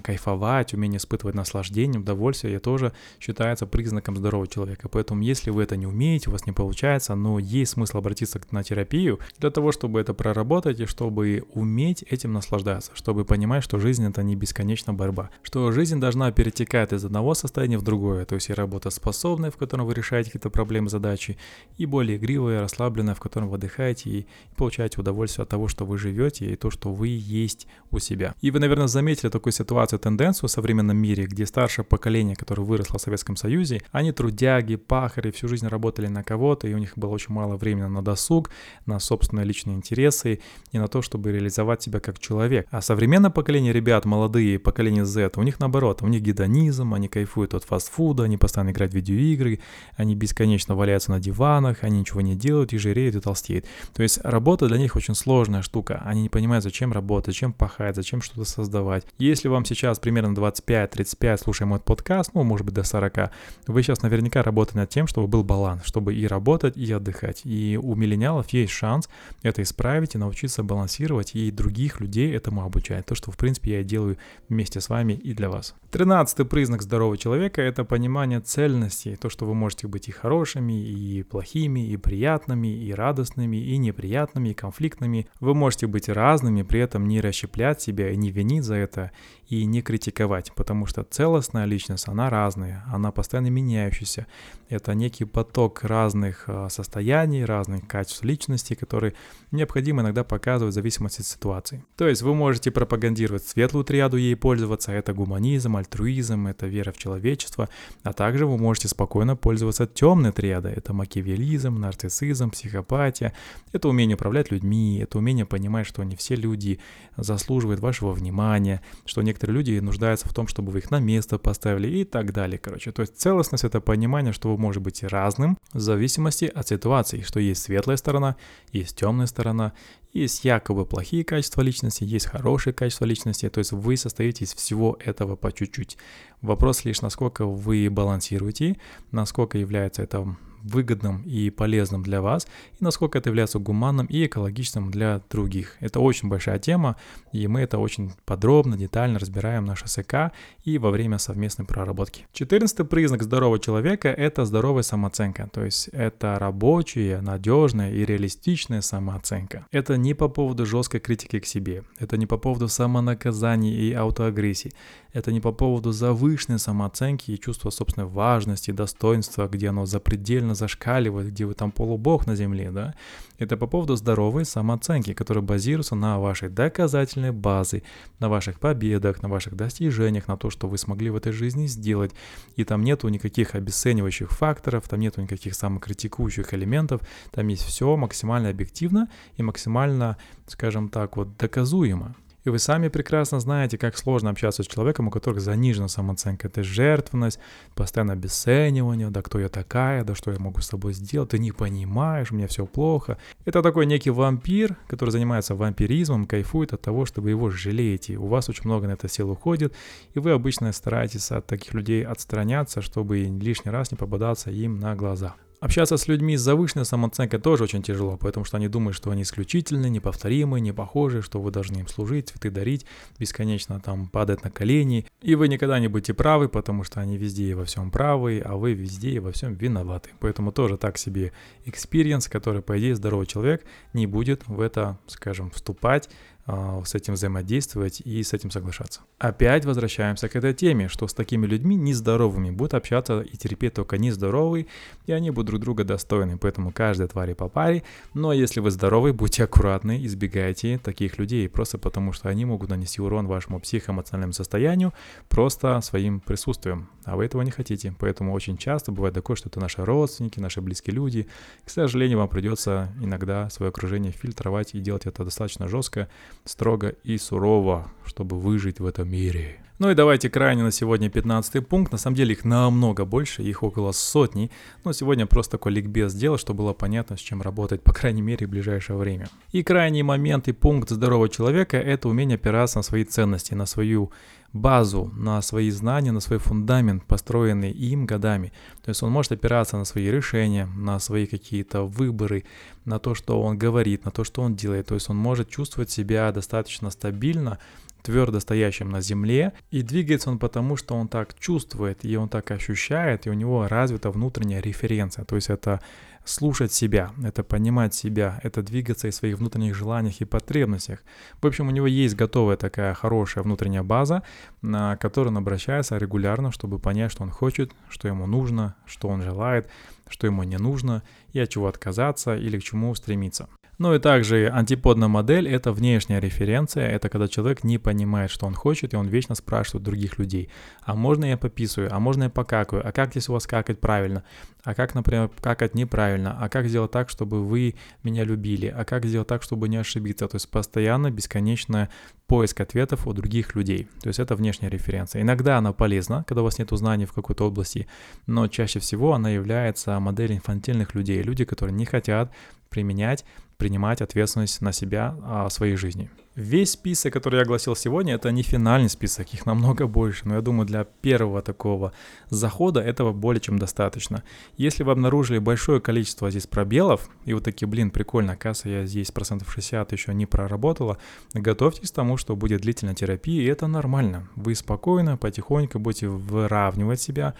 [0.03, 4.89] кайфовать, умение испытывать наслаждение, удовольствие, это тоже считается признаком здорового человека.
[4.89, 8.63] Поэтому, если вы это не умеете, у вас не получается, но есть смысл обратиться на
[8.63, 14.07] терапию для того, чтобы это проработать и чтобы уметь этим наслаждаться, чтобы понимать, что жизнь
[14.07, 18.49] это не бесконечная борьба, что жизнь должна перетекать из одного состояния в другое, то есть
[18.49, 21.37] и работоспособная, в котором вы решаете какие-то проблемы, задачи,
[21.77, 25.99] и более игривая, расслабленная, в котором вы отдыхаете и получаете удовольствие от того, что вы
[25.99, 28.35] живете и то, что вы есть у себя.
[28.41, 32.99] И вы, наверное, заметили такой ситуацию, тенденцию в современном мире, где старшее поколение, которое выросло
[32.99, 37.11] в Советском Союзе, они трудяги, пахари, всю жизнь работали на кого-то, и у них было
[37.11, 38.51] очень мало времени на досуг,
[38.87, 40.41] на собственные личные интересы
[40.73, 42.67] и на то, чтобы реализовать себя как человек.
[42.71, 47.55] А современное поколение ребят, молодые, поколение Z, у них наоборот, у них гедонизм, они кайфуют
[47.55, 49.61] от фастфуда, они постоянно играют в видеоигры,
[49.97, 53.67] они бесконечно валяются на диванах, они ничего не делают и жиреют и толстеют.
[53.95, 57.97] То есть работа для них очень сложная штука, они не понимают, зачем работать, зачем пахать,
[57.97, 59.05] зачем что-то создавать.
[59.19, 63.31] Если вам сейчас примерно 25-35, слушая мой подкаст, ну, может быть, до 40,
[63.67, 67.43] вы сейчас наверняка работаете над тем, чтобы был баланс, чтобы и работать, и отдыхать.
[67.45, 69.09] И у миллениалов есть шанс
[69.43, 73.07] это исправить и научиться балансировать, и других людей этому обучать.
[73.07, 75.75] То, что, в принципе, я делаю вместе с вами и для вас.
[75.91, 81.23] Тринадцатый признак здорового человека— это понимание цельности, то, что вы можете быть и хорошими, и
[81.23, 85.29] плохими, и приятными, и радостными, и неприятными, и конфликтными.
[85.41, 89.13] Вы можете быть разными, при этом не расщеплять себя и не винить за это,
[89.49, 94.27] и не критиковать, потому что целостная личность, она разная, она постоянно меняющаяся.
[94.69, 99.15] Это некий поток разных а, состояний, разных качеств личности, которые
[99.53, 101.85] необходимо иногда показывать в зависимости от ситуации.
[101.97, 106.99] То есть вы можете пропагандировать светлую триаду, ей пользоваться, это гуманизм, альтруизм, это вера в
[106.99, 107.69] человечество,
[108.03, 113.33] а также вы можете спокойно пользоваться темной триадой, это макиавелизм, нарциссизм, психопатия,
[113.73, 116.81] это умение управлять людьми, это умение понимать, что не все люди
[117.17, 121.39] заслуживают вашего внимания, что не некоторые люди нуждаются в том, чтобы вы их на место
[121.39, 122.91] поставили и так далее, короче.
[122.91, 127.39] То есть целостность— это понимание, что вы можете быть разным в зависимости от ситуации, что
[127.39, 128.37] есть светлая сторона,
[128.73, 129.75] есть темная сторона,
[130.15, 134.97] есть якобы плохие качества личности, есть хорошие качества личности, то есть вы состоите из всего
[135.05, 135.99] этого по чуть-чуть.
[136.41, 138.77] Вопрос лишь, насколько вы балансируете,
[139.13, 142.47] насколько является это выгодным и полезным для вас,
[142.79, 145.77] и насколько это является гуманным и экологичным для других.
[145.81, 146.97] Это очень большая тема,
[147.33, 150.33] и мы это очень подробно, детально разбираем на ШСК
[150.65, 152.27] и во время совместной проработки.
[152.33, 159.67] Четырнадцатый признак здорового человека— это здоровая самооценка, то есть это рабочая, надежная и реалистичная самооценка.
[159.71, 164.73] Это не по поводу жесткой критики к себе, это не по поводу самонаказаний и аутоагрессии,
[165.17, 171.29] это не по поводу завышенной самооценки и чувства собственной важности, достоинства, где оно запредельно зашкаливает,
[171.29, 172.95] где вы там полубог на земле, да.
[173.39, 177.83] Это по поводу здоровой самооценки, которая базируется на вашей доказательной базе,
[178.19, 182.13] на ваших победах, на ваших достижениях, на то, что вы смогли в этой жизни сделать.
[182.57, 187.01] И там нету никаких обесценивающих факторов, там нету никаких самокритикующих элементов,
[187.31, 189.09] там есть все максимально объективно
[189.39, 192.15] и максимально, скажем так, вот доказуемо.
[192.47, 196.47] И вы сами прекрасно знаете, как сложно общаться с человеком, у которого занижена самооценка.
[196.47, 197.41] Это жертвенность,
[197.75, 201.51] постоянно обесценивание, да кто я такая, да что я могу с тобой сделать, ты не
[201.51, 203.19] понимаешь, у меня все плохо.
[203.45, 208.17] Это такой некий вампир, который занимается вампиризмом, кайфует от того, что вы его жалеете.
[208.17, 209.75] У вас очень много на это сил уходит,
[210.15, 214.95] и вы обычно стараетесь от таких людей отстраняться, чтобы лишний раз не попадаться им на
[214.95, 215.35] глаза.
[215.67, 219.23] Общаться с людьми с завышенной самооценкой тоже очень тяжело, потому что они думают, что они
[219.23, 222.87] исключительны, неповторимы, не похожи, что вы должны им служить, цветы дарить,
[223.19, 225.07] бесконечно там падать на колени.
[225.23, 228.55] И вы никогда не будете правы, потому что они везде и во всем правы, а
[228.55, 230.11] вы везде и во всем виноваты.
[230.21, 231.33] Поэтому тоже так себе
[231.65, 236.09] experience, который, по идее, здоровый человек не будет в это, скажем, вступать,
[236.47, 239.01] с этим взаимодействовать и с этим соглашаться.
[239.19, 243.99] Опять возвращаемся к этой теме, что с такими людьми нездоровыми будут общаться и терпеть только
[243.99, 244.67] нездоровые,
[245.07, 247.83] и они будут друг друга достойны, поэтому каждой твари по паре,
[248.15, 253.03] но если вы здоровы, будьте аккуратны, избегайте таких людей, просто потому что они могут нанести
[253.03, 254.93] урон вашему психоэмоциональному состоянию
[255.29, 259.59] просто своим присутствием, а вы этого не хотите, поэтому очень часто бывает такое, что это
[259.59, 261.27] наши родственники, наши близкие люди,
[261.65, 266.09] к сожалению, вам придется иногда свое окружение фильтровать и делать это достаточно жестко,
[266.47, 269.59] строго и сурово, чтобы выжить в этом мире.
[269.79, 271.93] Ну и давайте крайне на сегодня 15 пункт.
[271.93, 274.51] На самом деле их намного больше, их около сотни.
[274.85, 278.47] Но сегодня просто такой ликбез сделал, чтобы было понятно, с чем работать, по крайней мере,
[278.47, 279.29] в ближайшее время.
[279.53, 284.13] И крайний момент и пункт здорового человека– это умение опираться на свои ценности, на свою
[284.57, 288.53] базу, на свои знания, на свой фундамент, построенный им годами.
[288.85, 292.45] То есть он может опираться на свои решения, на свои какие-то выборы,
[292.85, 294.87] на то, что он говорит, на то, что он делает.
[294.87, 297.59] То есть он может чувствовать себя достаточно стабильно,
[298.03, 302.51] твердо стоящим на земле, и двигается он потому, что он так чувствует, и он так
[302.53, 305.81] ощущает, и у него развита внутренняя референция, то есть это
[306.27, 311.03] слушать себя, это понимать себя, это двигаться и своих внутренних желаниях и потребностях.
[311.41, 314.23] В общем, у него есть готовая такая хорошая внутренняя база,
[314.61, 319.23] на которую он обращается регулярно, чтобы понять, что он хочет, что ему нужно, что он
[319.23, 319.71] желает,
[320.09, 321.03] что ему не нужно,
[321.33, 323.49] и от чего отказаться или к чему стремиться.
[323.79, 328.55] Ну и также антиподная модель— это внешняя референция, это когда человек не понимает, что он
[328.55, 330.49] хочет, и он вечно спрашивает других людей,
[330.83, 334.25] а можно я пописываю, а можно я покакаю, а как здесь у вас какать правильно,
[334.65, 339.05] а как, например, какать неправильно, а как сделать так, чтобы вы меня любили, а как
[339.05, 341.91] сделать так, чтобы не ошибиться, то есть постоянно бесконечная
[342.27, 343.89] поиск ответов у других людей.
[344.01, 345.23] То есть это внешняя референция.
[345.23, 347.87] Иногда она полезна, когда у вас нет знаний в какой-то области,
[348.27, 351.23] но чаще всего она является моделью инфантильных людей.
[351.23, 352.33] Люди, которые не хотят
[352.69, 353.25] применять
[353.57, 356.11] принимать ответственность на себя о своей жизни.
[356.37, 360.43] Весь список, который я огласил сегодня, это не финальный список, их намного больше, но я
[360.43, 361.95] думаю, для первого такого
[362.29, 364.23] захода этого более чем достаточно.
[364.59, 369.11] Если вы обнаружили большое количество здесь пробелов, и вот такие, блин, прикольно, касса я здесь
[369.11, 370.99] процентов 60 еще не проработала,
[371.33, 374.29] готовьтесь к тому, что будет длительная терапия, и это нормально.
[374.37, 377.33] Вы спокойно, потихоньку будете выравнивать себя,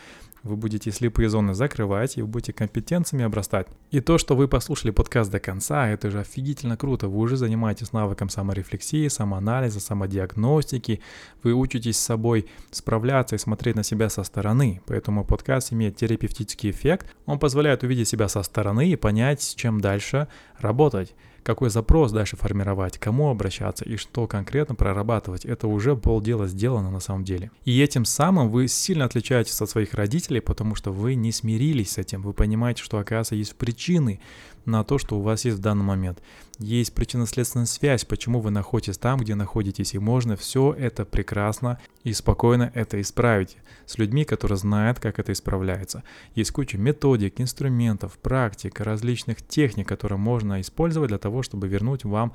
[0.47, 3.67] вы будете слепые зоны закрывать, и вы будете компетенциями обрастать.
[3.91, 7.09] И то, что вы послушали подкаст до конца, это же офигительно круто.
[7.09, 11.01] Вы уже занимаетесь навыком саморефлексии, самоанализа, самодиагностики.
[11.43, 14.81] Вы учитесь с собой справляться и смотреть на себя со стороны.
[14.87, 17.13] Поэтому подкаст имеет терапевтический эффект.
[17.27, 20.29] Он позволяет увидеть себя со стороны и понять, с чем дальше
[20.59, 21.15] работать
[21.47, 26.99] какой запрос дальше формировать, кому обращаться и что конкретно прорабатывать, это уже полдела сделано на
[26.99, 27.53] самом деле.
[27.65, 31.99] И этим самым вы сильно отличаетесь от своих родителей, потому что вы не смирились с
[31.99, 34.19] этим, вы понимаете, что оказывается есть причины
[34.67, 36.21] на то, что у вас есть в данный момент.
[36.59, 42.13] Есть причинно-следственная связь, почему вы находитесь там, где находитесь, и можно все это прекрасно и
[42.13, 43.57] спокойно это исправить
[43.87, 46.03] с людьми, которые знают, как это исправляется.
[46.35, 52.33] Есть куча методик, инструментов, практик, различных техник, которые можно использовать для того, чтобы вернуть вам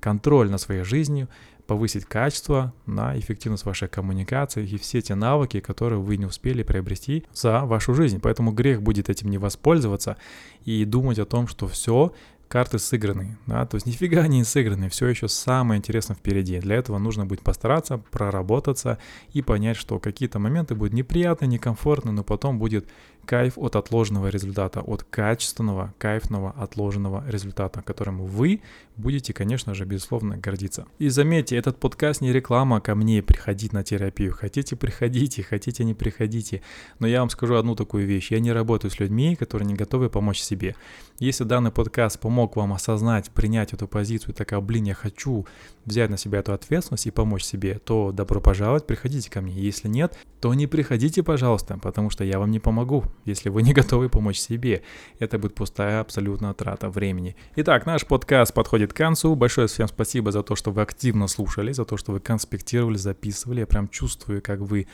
[0.00, 1.28] контроль над своей жизнью,
[1.66, 7.24] повысить качество на эффективность вашей коммуникации и все те навыки, которые вы не успели приобрести
[7.32, 8.18] за вашу жизнь.
[8.20, 10.16] Поэтому грех будет этим не воспользоваться
[10.64, 12.12] и думать о том, что все,
[12.50, 16.58] карты сыграны, да, то есть нифига не сыграны, все еще самое интересное впереди.
[16.58, 18.98] Для этого нужно будет постараться, проработаться
[19.32, 22.88] и понять, что какие-то моменты будут неприятны, некомфортны, но потом будет
[23.26, 28.60] кайф от отложенного результата, от качественного, кайфного отложенного результата, которым вы
[28.96, 30.86] будете, конечно же, безусловно гордиться.
[30.98, 34.32] И заметьте, этот подкаст не реклама ко мне приходить на терапию.
[34.32, 36.62] Хотите, приходите, хотите, не приходите.
[36.98, 38.30] Но я вам скажу одну такую вещь.
[38.30, 40.76] Я не работаю с людьми, которые не готовы помочь себе.
[41.18, 45.46] Если данный подкаст помог вам осознать, принять эту позицию, такая, блин, я хочу
[45.84, 49.54] взять на себя эту ответственность и помочь себе, то добро пожаловать, приходите ко мне.
[49.54, 53.04] Если нет, то не приходите, пожалуйста, потому что я вам не помогу.
[53.24, 54.82] Если вы не готовы помочь себе,
[55.18, 57.36] это будет пустая абсолютно трата времени.
[57.56, 59.34] Итак, наш подкаст подходит к концу.
[59.34, 63.60] Большое всем спасибо за то, что вы активно слушали, за то, что вы конспектировали, записывали.
[63.60, 64.86] Я прям чувствую, как вы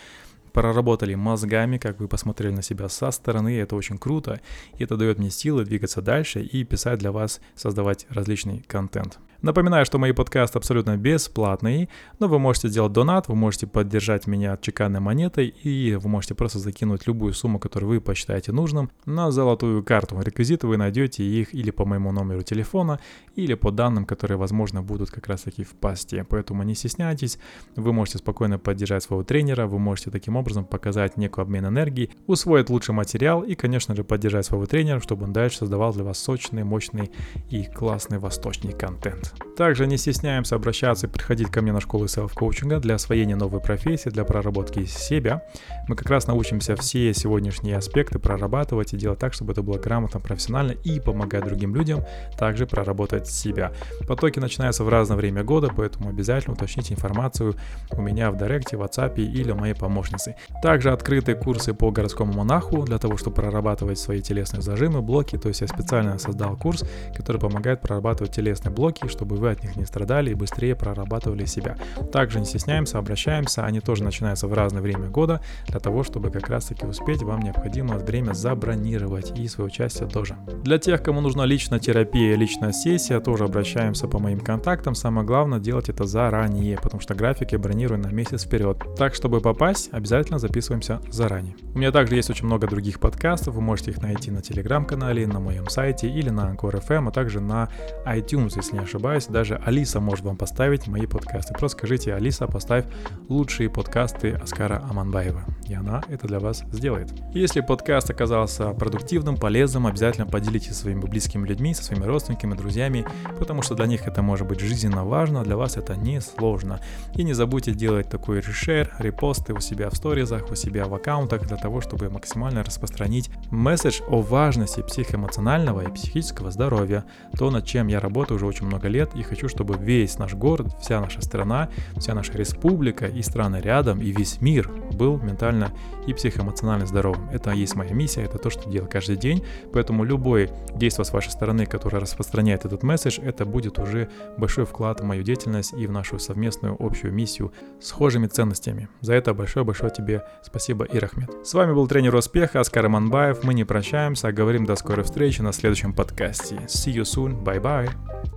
[0.57, 4.41] проработали мозгами, как вы посмотрели на себя со стороны, это очень круто,
[4.79, 9.19] и это дает мне силы двигаться дальше и писать для вас, создавать различный контент.
[9.43, 14.57] Напоминаю, что мои подкасты абсолютно бесплатные, но вы можете сделать донат, вы можете поддержать меня
[14.57, 19.83] чеканной монетой, и вы можете просто закинуть любую сумму, которую вы посчитаете нужным, на золотую
[19.85, 20.21] карту.
[20.21, 22.99] Реквизиты вы найдете их или по моему номеру телефона,
[23.35, 26.25] или по данным, которые, возможно, будут как раз таки в пасте.
[26.25, 27.39] Поэтому не стесняйтесь,
[27.77, 32.71] вы можете спокойно поддержать своего тренера, вы можете таким образом показать некий обмен энергии, усвоить
[32.71, 36.65] лучший материал и, конечно же, поддержать своего тренера, чтобы он дальше создавал для вас сочный,
[36.65, 37.11] мощный
[37.51, 39.26] и классный восточный контент.
[39.57, 44.11] Также не стесняемся обращаться и приходить ко мне на школу селф-коучинга для освоения новой профессии,
[44.11, 45.43] для проработки себя.
[45.89, 50.21] Мы как раз научимся все сегодняшние аспекты прорабатывать и делать так, чтобы это было грамотно,
[50.21, 52.05] профессионально и помогать другим людям
[52.39, 53.73] также проработать себя.
[54.07, 57.57] Потоки начинаются в разное время года, поэтому обязательно уточните информацию
[57.93, 60.37] у меня в Директе, в WhatsApp или моей помощницы.
[60.63, 65.39] Также открыты курсы по городскому монаху для того, чтобы прорабатывать свои телесные зажимы, блоки.
[65.39, 66.85] То есть я специально создал курс,
[67.17, 71.77] который помогает прорабатывать телесные блоки, чтобы вы от них не страдали и быстрее прорабатывали себя.
[72.13, 75.41] Также не стесняемся, обращаемся, они тоже начинаются в разное время года.
[75.69, 80.37] Для того, чтобы как раз таки успеть, вам необходимо время забронировать и свое участие тоже.
[80.63, 84.95] Для тех, кому нужна личная терапия, личная сессия, тоже обращаемся по моим контактам.
[84.95, 88.77] Самое главное делать это заранее, потому что график я бронирую на месяц вперед.
[88.99, 91.57] Так, чтобы попасть, обязательно записываемся заранее.
[91.75, 95.41] У меня также есть очень много других подкастов, вы можете их найти на телеграм-канале, на
[95.41, 97.71] моем сайте или на Anchor FM, а также на
[98.05, 101.55] iTunes, если не ошибаюсь ошибаюсь, даже Алиса может вам поставить мои подкасты.
[101.55, 102.87] Просто скажите, Алиса, поставь
[103.29, 107.13] лучшие подкасты Аскара Аманбаева, и она это для вас сделает.
[107.33, 113.07] Если подкаст оказался продуктивным, полезным, обязательно поделитесь своими близкими людьми, со своими родственниками, друзьями,
[113.39, 116.81] потому что для них это может быть жизненно важно, для вас это не сложно.
[117.15, 121.47] И не забудьте делать такой решер, репосты у себя в сторизах, у себя в аккаунтах,
[121.47, 127.05] для того, чтобы максимально распространить месседж о важности психоэмоционального и психического здоровья,
[127.39, 130.35] то, над чем я работаю уже очень много лет, лет и хочу, чтобы весь наш
[130.35, 135.71] город, вся наша страна, вся наша республика и страны рядом, и весь мир был ментально
[136.07, 137.29] и психоэмоционально здоровым.
[137.31, 141.31] Это есть моя миссия, это то, что делаю каждый день, поэтому любое действие с вашей
[141.31, 145.93] стороны, которое распространяет этот месседж, это будет уже большой вклад в мою деятельность и в
[145.93, 148.89] нашу совместную общую миссию с схожими ценностями.
[149.01, 151.31] За это большое-большое тебе спасибо, Ирахмет.
[151.45, 153.43] С вами был тренер успеха Аскар Манбаев.
[153.43, 156.57] Мы не прощаемся, а говорим до скорой встречи на следующем подкасте.
[156.67, 157.43] See you soon.
[157.43, 158.36] Bye-bye.